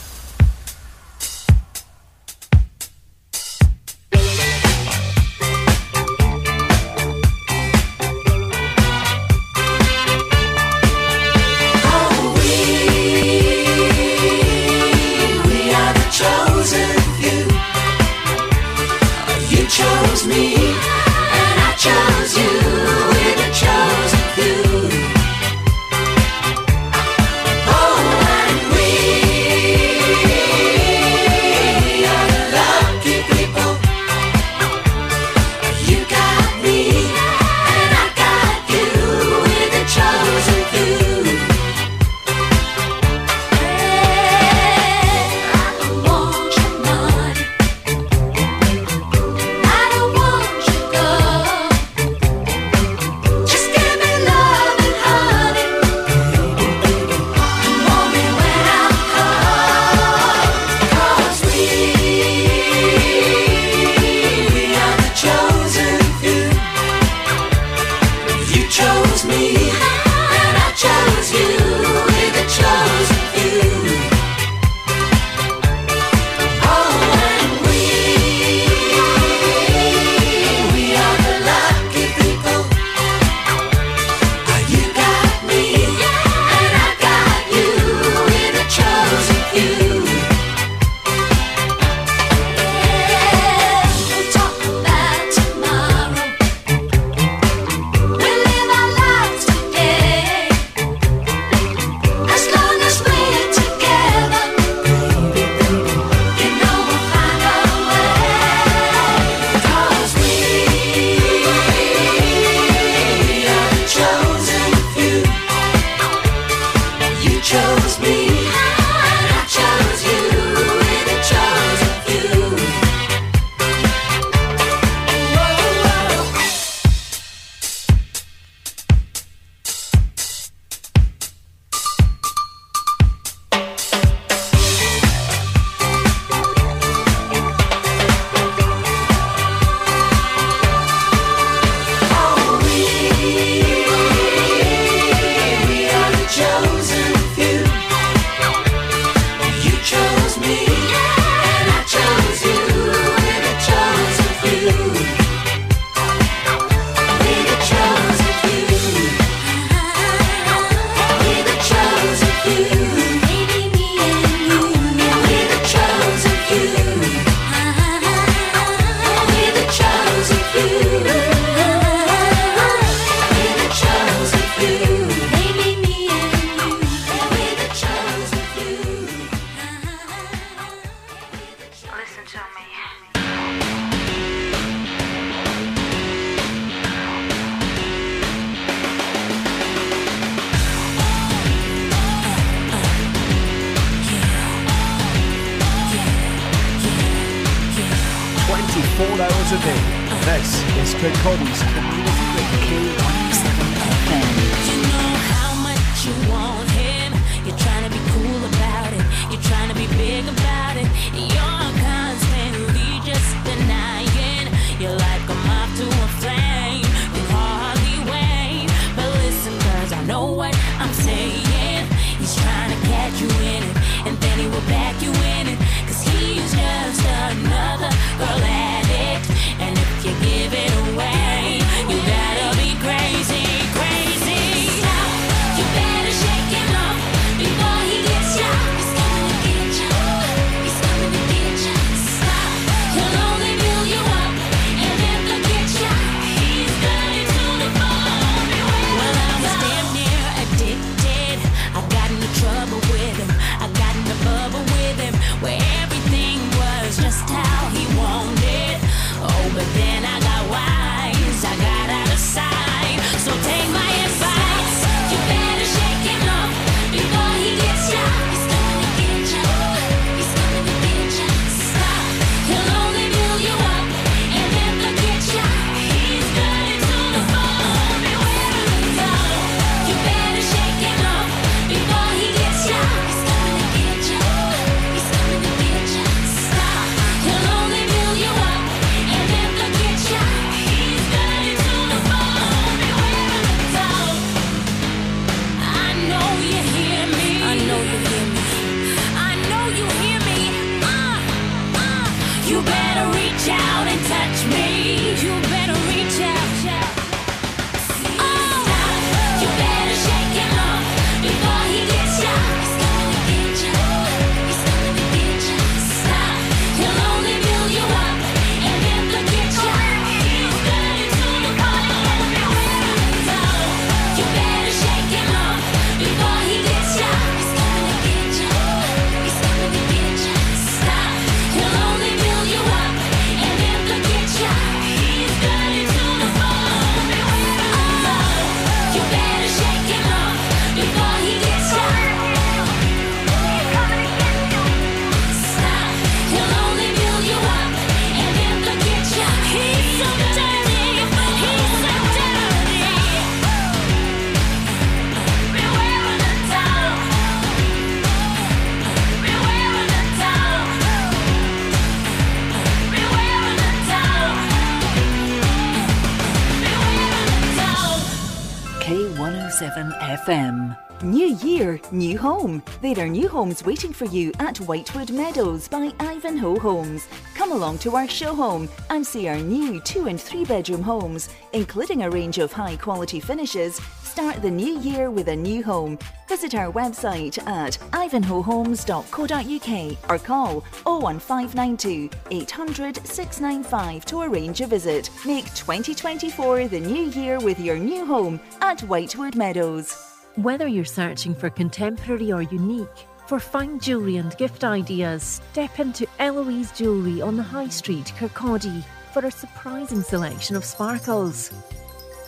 homes 373.46 373.64
waiting 373.64 373.94
for 373.94 374.06
you 374.06 374.32
at 374.40 374.57
Whitewood 374.57 375.12
Meadows 375.12 375.68
by 375.68 375.94
Ivanhoe 375.99 376.57
Homes. 376.57 377.07
Come 377.36 377.52
along 377.52 377.78
to 377.80 377.96
our 377.96 378.07
show 378.07 378.34
home 378.34 378.68
and 378.90 379.06
see 379.06 379.28
our 379.28 379.38
new 379.38 379.80
two 379.82 380.07
and 380.07 380.20
three 380.20 380.46
bedroom 380.46 380.82
homes, 380.82 381.30
including 381.54 382.02
a 382.02 382.10
range 382.10 382.40
of 382.40 382.52
high 382.52 382.76
quality 382.76 383.20
finishes. 383.20 383.76
Start 384.02 384.41
the 384.41 384.49
new 384.49 384.80
year 384.80 385.12
with 385.12 385.28
a 385.28 385.36
new 385.36 385.64
home. 385.64 385.99
Visit 386.28 386.56
our 386.56 386.72
website 386.72 387.38
at 387.48 387.78
ivanhoehomes.co.uk 387.91 390.10
or 390.10 390.18
call 390.18 390.62
01592 390.86 392.10
800 392.32 393.06
695 393.06 394.06
to 394.06 394.22
arrange 394.22 394.62
a 394.62 394.65
visit. 394.65 395.12
Make 395.24 395.54
2024 395.54 396.68
the 396.68 396.80
new 396.80 397.12
year 397.12 397.40
with 397.40 397.60
your 397.60 397.78
new 397.78 398.07
home 398.07 398.40
at 398.62 398.82
Whitewood 398.82 399.36
Meadows. 399.36 399.96
Whether 400.38 400.68
you're 400.68 400.84
searching 400.84 401.36
for 401.36 401.49
contemporary 401.49 402.32
or 402.32 402.41
unique, 402.41 403.07
for 403.28 403.39
fine 403.39 403.79
jewellery 403.79 404.18
and 404.18 404.37
gift 404.37 404.63
ideas, 404.63 405.41
step 405.52 405.79
into 405.79 406.05
Eloise 406.20 406.71
Jewellery 406.71 407.23
on 407.23 407.36
the 407.36 407.41
High 407.41 407.70
Street, 407.70 408.13
Kirkcaldy, 408.20 408.84
for 409.13 409.26
a 409.26 409.31
surprising 409.31 410.04
selection 410.04 410.55
of 410.55 410.63
sparkles. 410.63 411.52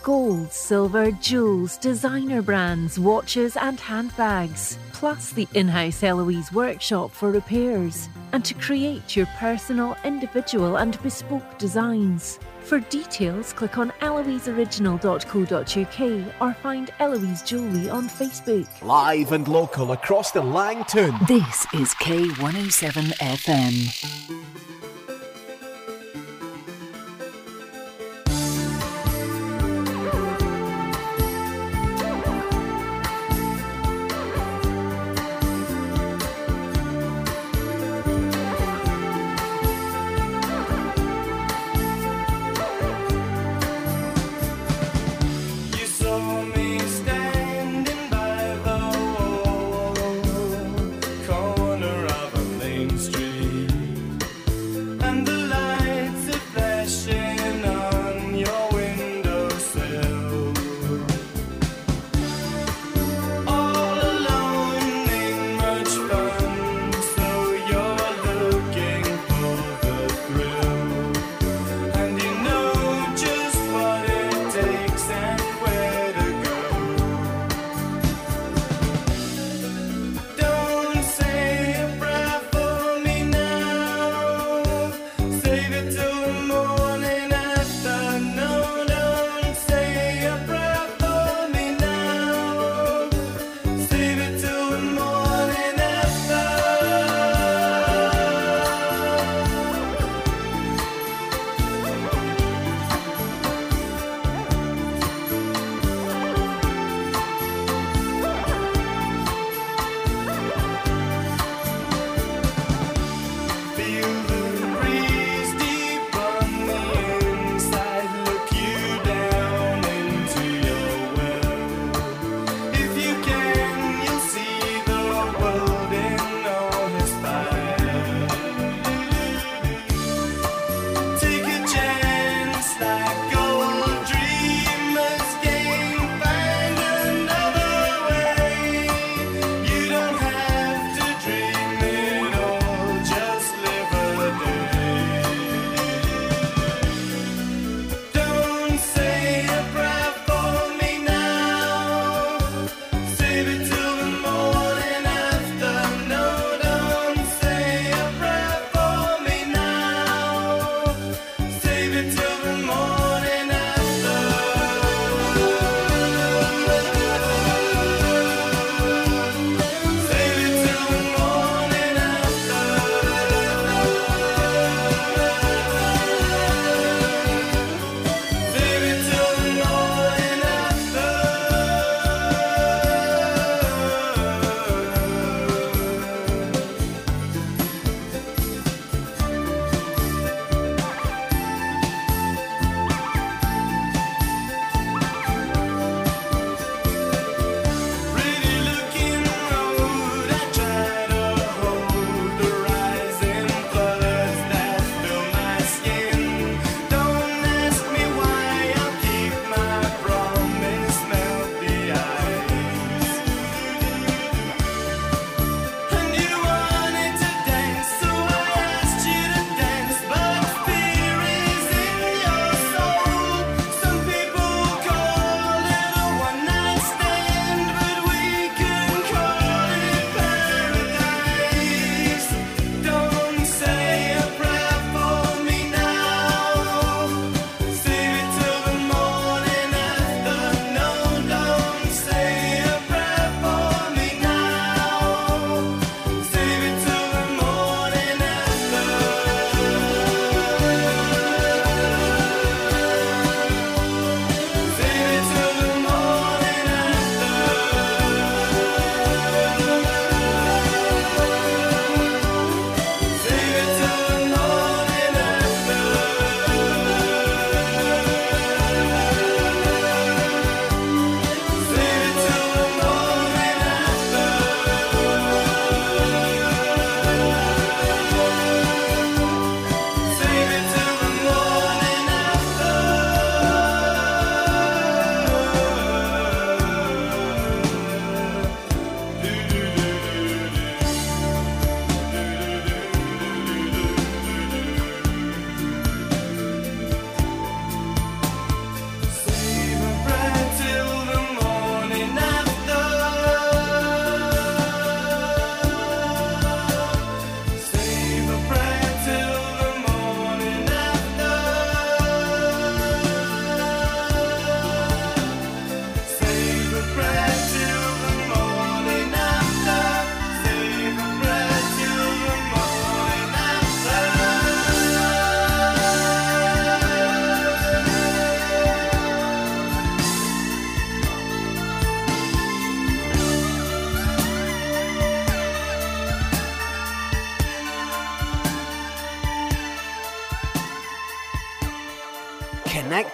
Gold, 0.02 0.52
silver, 0.52 1.12
jewels, 1.12 1.78
designer 1.78 2.42
brands, 2.42 2.98
watches, 2.98 3.56
and 3.58 3.80
handbags, 3.80 4.80
plus 4.92 5.32
the 5.34 5.48
in 5.54 5.68
house 5.68 6.02
Eloise 6.02 6.52
workshop 6.52 7.12
for 7.12 7.30
repairs. 7.30 8.10
And 8.34 8.44
to 8.46 8.54
create 8.54 9.16
your 9.16 9.26
personal, 9.38 9.96
individual, 10.04 10.76
and 10.78 11.02
bespoke 11.02 11.58
designs. 11.58 12.40
For 12.62 12.80
details, 12.82 13.54
click 13.54 13.78
on 13.78 13.92
eloiseoriginal.co.uk 14.02 16.42
or 16.42 16.54
find 16.56 16.92
Eloise 17.00 17.44
Jewellery 17.44 17.90
on 17.90 18.10
Facebook. 18.10 18.68
Live 18.82 19.32
and 19.32 19.48
local 19.48 19.94
across 19.94 20.32
the 20.32 20.42
Lang 20.42 20.84
Toun. 20.84 21.18
This 21.28 21.66
is 21.74 21.94
K107 21.96 23.14
FM. 23.20 24.67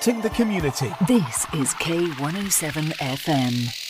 Connecting 0.04 0.22
the 0.22 0.36
community. 0.36 0.94
This 1.08 1.46
is 1.54 1.74
K107 1.76 2.92
FM. 2.98 3.83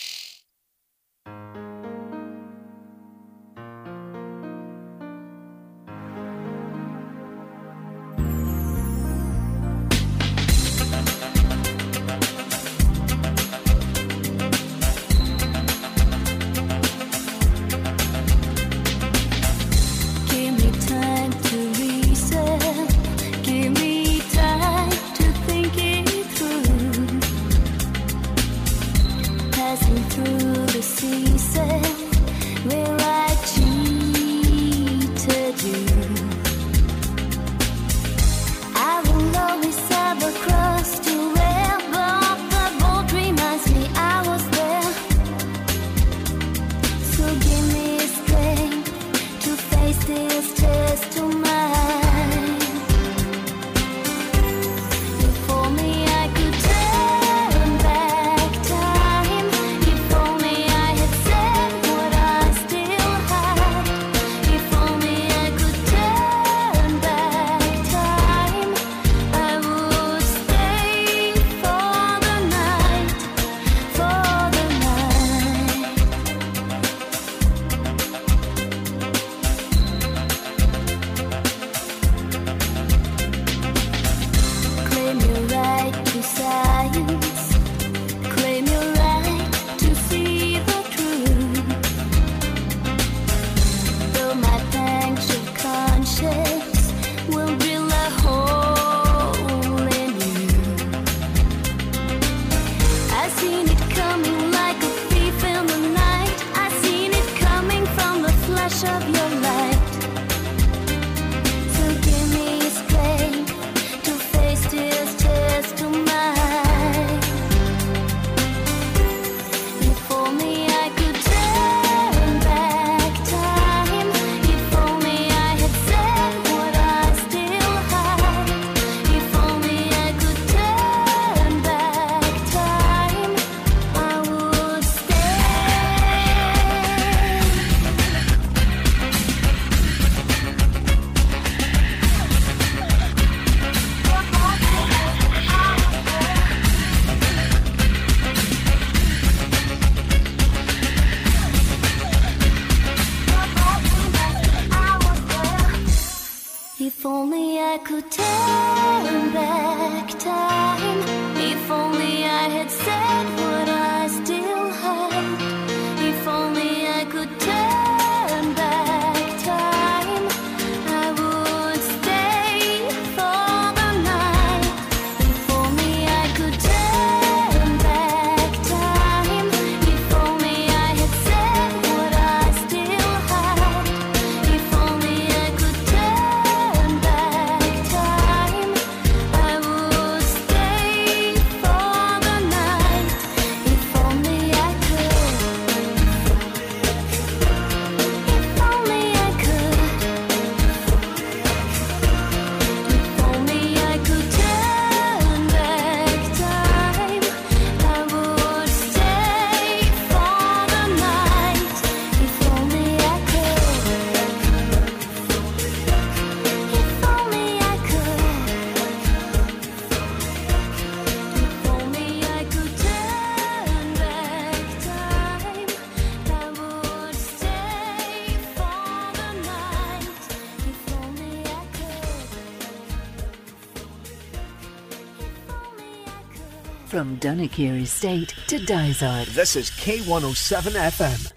Dunnikier 237.24 237.76
Estate 237.76 238.34
to 238.48 238.58
Dysart. 238.66 239.26
This 239.28 239.56
is 239.56 239.70
K107 239.70 240.72
FM. 240.72 241.33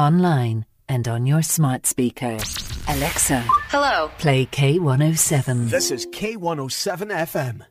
online, 0.00 0.64
and 0.88 1.06
on 1.06 1.26
your 1.26 1.42
smart 1.42 1.86
speaker. 1.86 2.38
Alexa. 2.88 3.44
Hello. 3.68 4.10
Play 4.18 4.46
K107. 4.46 5.68
This 5.70 5.90
is 5.90 6.06
K107 6.06 7.10
FM. 7.28 7.66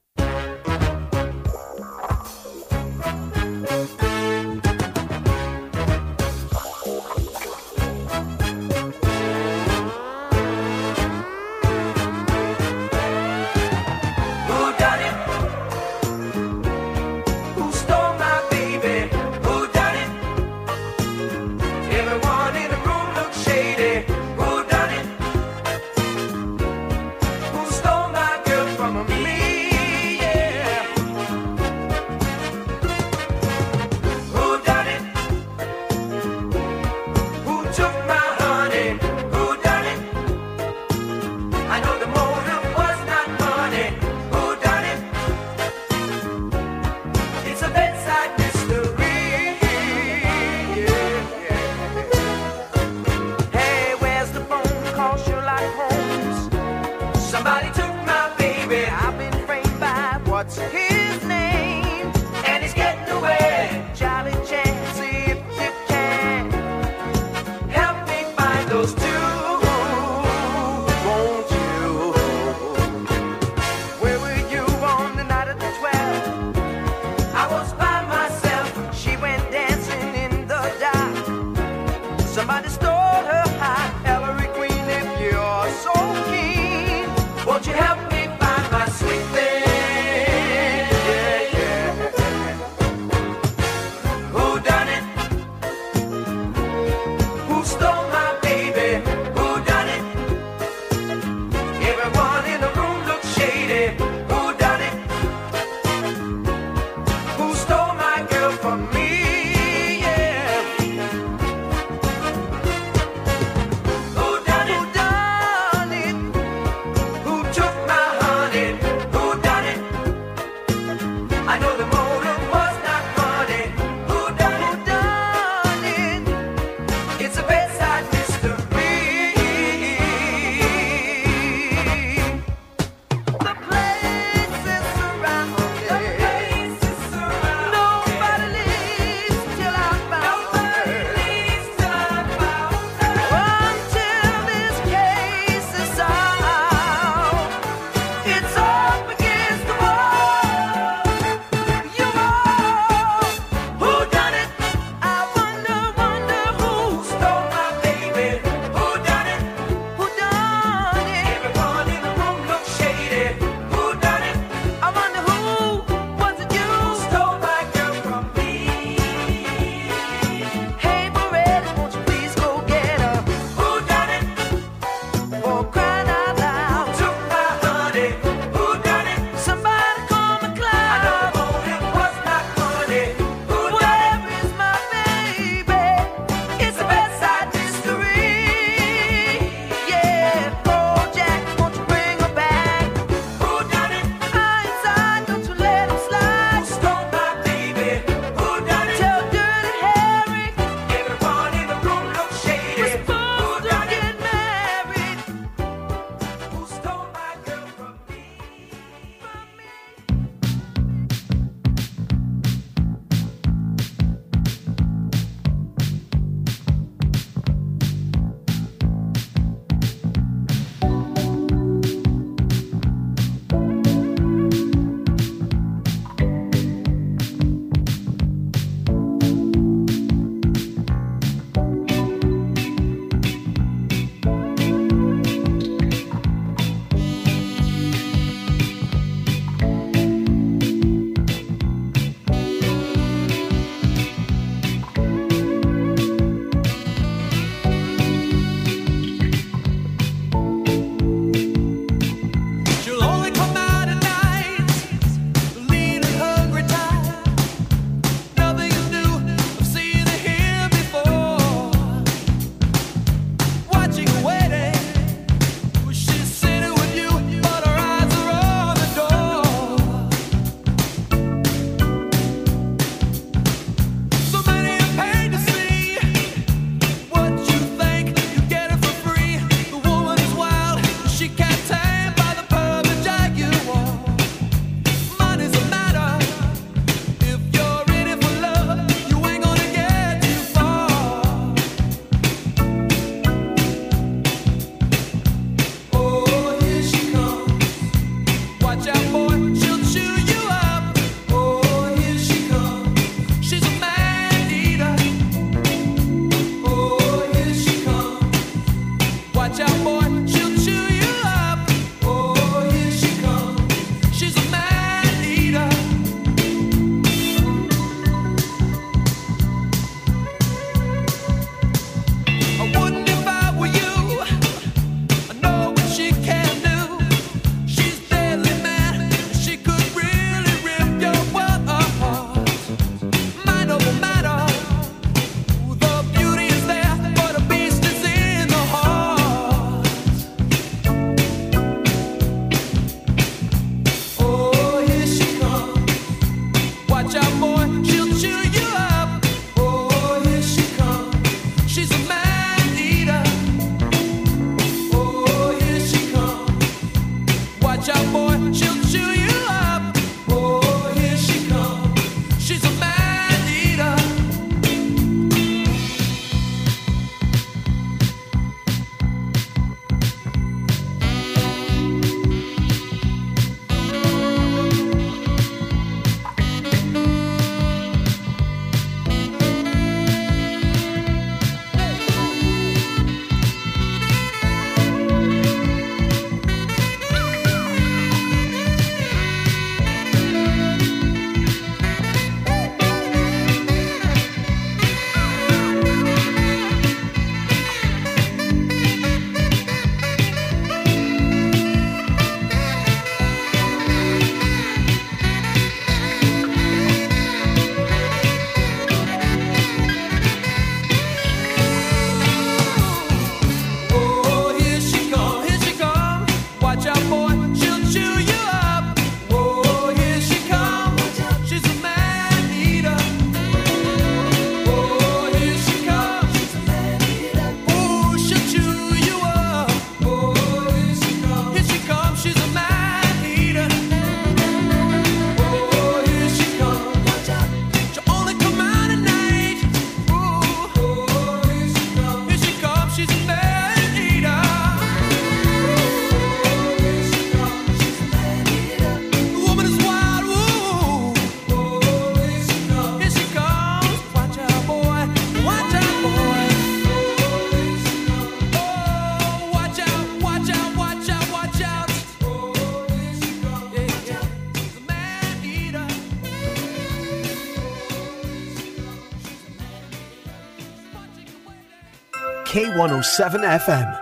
K107 472.80 473.60
FM. 473.60 474.02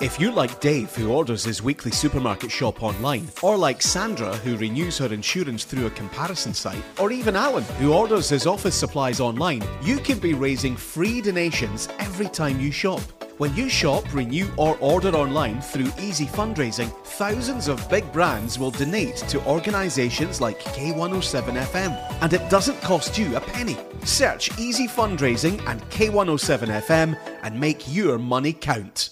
If 0.00 0.18
you're 0.18 0.32
like 0.32 0.58
Dave, 0.58 0.90
who 0.94 1.12
orders 1.12 1.44
his 1.44 1.62
weekly 1.62 1.90
supermarket 1.90 2.50
shop 2.50 2.82
online, 2.82 3.28
or 3.42 3.58
like 3.58 3.82
Sandra, 3.82 4.34
who 4.38 4.56
renews 4.56 4.96
her 4.96 5.12
insurance 5.12 5.64
through 5.64 5.84
a 5.84 5.90
comparison 5.90 6.54
site, 6.54 6.82
or 6.98 7.12
even 7.12 7.36
Alan, 7.36 7.64
who 7.78 7.92
orders 7.92 8.30
his 8.30 8.46
office 8.46 8.74
supplies 8.74 9.20
online, 9.20 9.62
you 9.82 9.98
can 9.98 10.18
be 10.18 10.32
raising 10.32 10.74
free 10.74 11.20
donations 11.20 11.86
every 11.98 12.28
time 12.28 12.58
you 12.60 12.72
shop. 12.72 13.02
When 13.38 13.52
you 13.56 13.68
shop, 13.68 14.04
renew, 14.14 14.48
or 14.56 14.78
order 14.78 15.08
online 15.08 15.60
through 15.60 15.90
Easy 15.98 16.24
Fundraising, 16.24 16.88
thousands 17.04 17.66
of 17.66 17.88
big 17.90 18.10
brands 18.12 18.60
will 18.60 18.70
donate 18.70 19.16
to 19.16 19.44
organisations 19.44 20.40
like 20.40 20.60
K107 20.60 21.60
FM, 21.60 22.22
and 22.22 22.32
it 22.32 22.48
doesn't 22.48 22.80
cost 22.80 23.18
you 23.18 23.34
a 23.34 23.40
penny. 23.40 23.76
Search 24.04 24.56
Easy 24.56 24.86
Fundraising 24.86 25.60
and 25.66 25.82
K107 25.90 26.80
FM 26.82 27.18
and 27.42 27.58
make 27.58 27.92
your 27.92 28.18
money 28.18 28.52
count. 28.52 29.10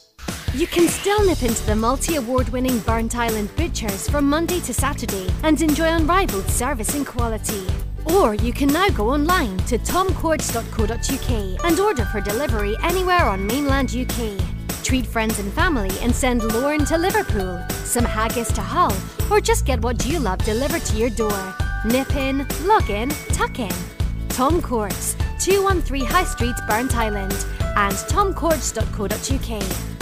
You 0.55 0.69
can 0.69 0.87
still 0.87 1.27
nip 1.27 1.43
into 1.43 1.67
the 1.67 1.75
multi 1.75 2.15
award 2.15 2.49
winning 2.51 2.79
Burntisland 2.81 3.57
Butchers 3.57 4.09
from 4.09 4.29
Monday 4.29 4.61
to 4.61 4.73
Saturday 4.73 5.29
and 5.43 5.61
enjoy 5.61 5.89
unrivaled 5.89 6.49
service 6.49 6.95
and 6.95 7.05
quality. 7.05 7.67
Or 8.07 8.35
you 8.35 8.53
can 8.53 8.69
now 8.69 8.89
go 8.89 9.11
online 9.11 9.57
to 9.69 9.79
tomcourts.co.uk 9.79 11.65
and 11.65 11.81
order 11.81 12.05
for 12.07 12.21
delivery 12.21 12.77
anywhere 12.83 13.25
on 13.25 13.47
mainland 13.47 13.95
UK. 13.95 14.39
Treat 14.83 15.07
friends 15.07 15.39
and 15.39 15.53
family 15.53 15.91
and 16.01 16.15
send 16.15 16.43
Lorne 16.43 16.85
to 16.87 16.99
Liverpool, 16.99 17.63
some 17.71 18.05
haggis 18.05 18.51
to 18.53 18.61
Hull, 18.61 18.93
or 19.31 19.41
just 19.41 19.65
get 19.65 19.81
what 19.81 20.05
you 20.07 20.19
love 20.19 20.45
delivered 20.45 20.83
to 20.83 20.97
your 20.97 21.11
door. 21.11 21.55
Nip 21.85 22.15
in, 22.17 22.47
log 22.65 22.91
in, 22.91 23.11
tuck 23.29 23.59
in. 23.59 23.73
Tom 24.29 24.63
Courts, 24.63 25.17
213 25.41 26.05
High 26.05 26.25
Street, 26.25 26.57
Burntisland, 26.69 27.47
and 27.77 27.95
tomcourts.co.uk. 27.95 30.02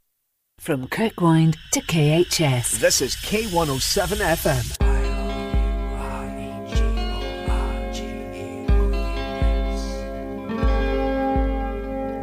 From 0.61 0.87
Kirkwind 0.87 1.57
to 1.71 1.81
KHS. 1.81 2.79
This 2.79 3.01
is 3.01 3.15
K107 3.15 4.17
FM. 4.21 4.77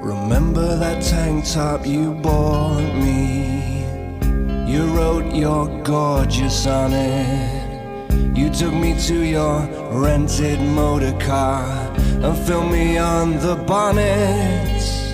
Remember 0.05 0.77
that 0.77 1.03
tank 1.03 1.47
top 1.49 1.85
you 1.85 2.15
bought 2.15 2.95
me? 2.95 3.83
You 4.73 4.85
wrote 4.97 5.35
you're 5.35 5.83
gorgeous 5.83 6.65
on 6.69 6.93
it. 6.93 8.39
You 8.39 8.51
took 8.51 8.73
me 8.73 8.97
to 9.09 9.21
your 9.21 9.67
rented 9.91 10.61
motor 10.61 11.19
car 11.19 11.67
and 11.99 12.39
filmed 12.47 12.71
me 12.71 12.99
on 12.99 13.41
the 13.41 13.57
bonnet. 13.57 15.08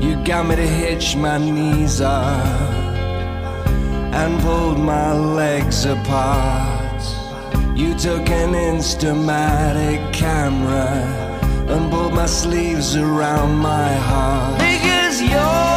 You 0.00 0.16
got 0.24 0.46
me 0.46 0.56
to 0.56 0.66
hitch 0.66 1.14
my 1.14 1.36
knees 1.36 2.00
up 2.00 2.80
and 4.12 4.40
pulled 4.40 4.78
my 4.78 5.12
legs 5.12 5.84
apart. 5.84 7.02
You 7.76 7.94
took 7.94 8.28
an 8.30 8.52
Instamatic 8.52 10.12
camera 10.12 10.88
and 11.68 11.90
pulled 11.90 12.14
my 12.14 12.26
sleeves 12.26 12.96
around 12.96 13.56
my 13.56 13.92
heart. 13.92 14.58
Because 14.58 15.20
you're 15.20 15.69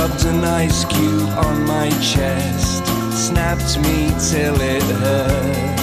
rubbed 0.00 0.24
an 0.24 0.42
ice 0.44 0.86
cube 0.86 1.28
on 1.46 1.62
my 1.66 1.90
chest, 2.00 2.86
snapped 3.12 3.78
me 3.80 4.08
till 4.30 4.58
it 4.58 4.82
hurts. 4.82 5.79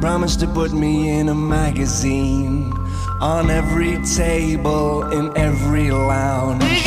Promised 0.00 0.40
to 0.40 0.46
put 0.46 0.72
me 0.72 1.10
in 1.10 1.28
a 1.28 1.34
magazine 1.34 2.72
on 3.20 3.50
every 3.50 4.02
table 4.04 5.02
in 5.10 5.36
every 5.36 5.90
lounge. 5.90 6.77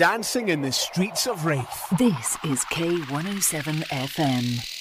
dancing 0.00 0.48
in 0.48 0.62
the 0.62 0.72
streets 0.72 1.26
of 1.26 1.44
Raith. 1.44 1.90
This 1.98 2.38
is 2.42 2.64
K107 2.72 3.84
FM. 3.88 4.79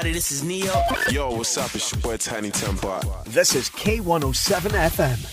everybody. 0.00 0.12
This 0.12 0.32
is 0.32 0.42
Neo. 0.42 0.72
Yo, 1.10 1.30
what's 1.36 1.56
up? 1.58 1.74
It's 1.74 1.92
your 1.92 2.00
boy 2.00 2.16
Tiny 2.16 2.50
Tempo. 2.50 3.00
This 3.26 3.54
is 3.54 3.68
K107 3.70 4.70
FM. 4.70 5.29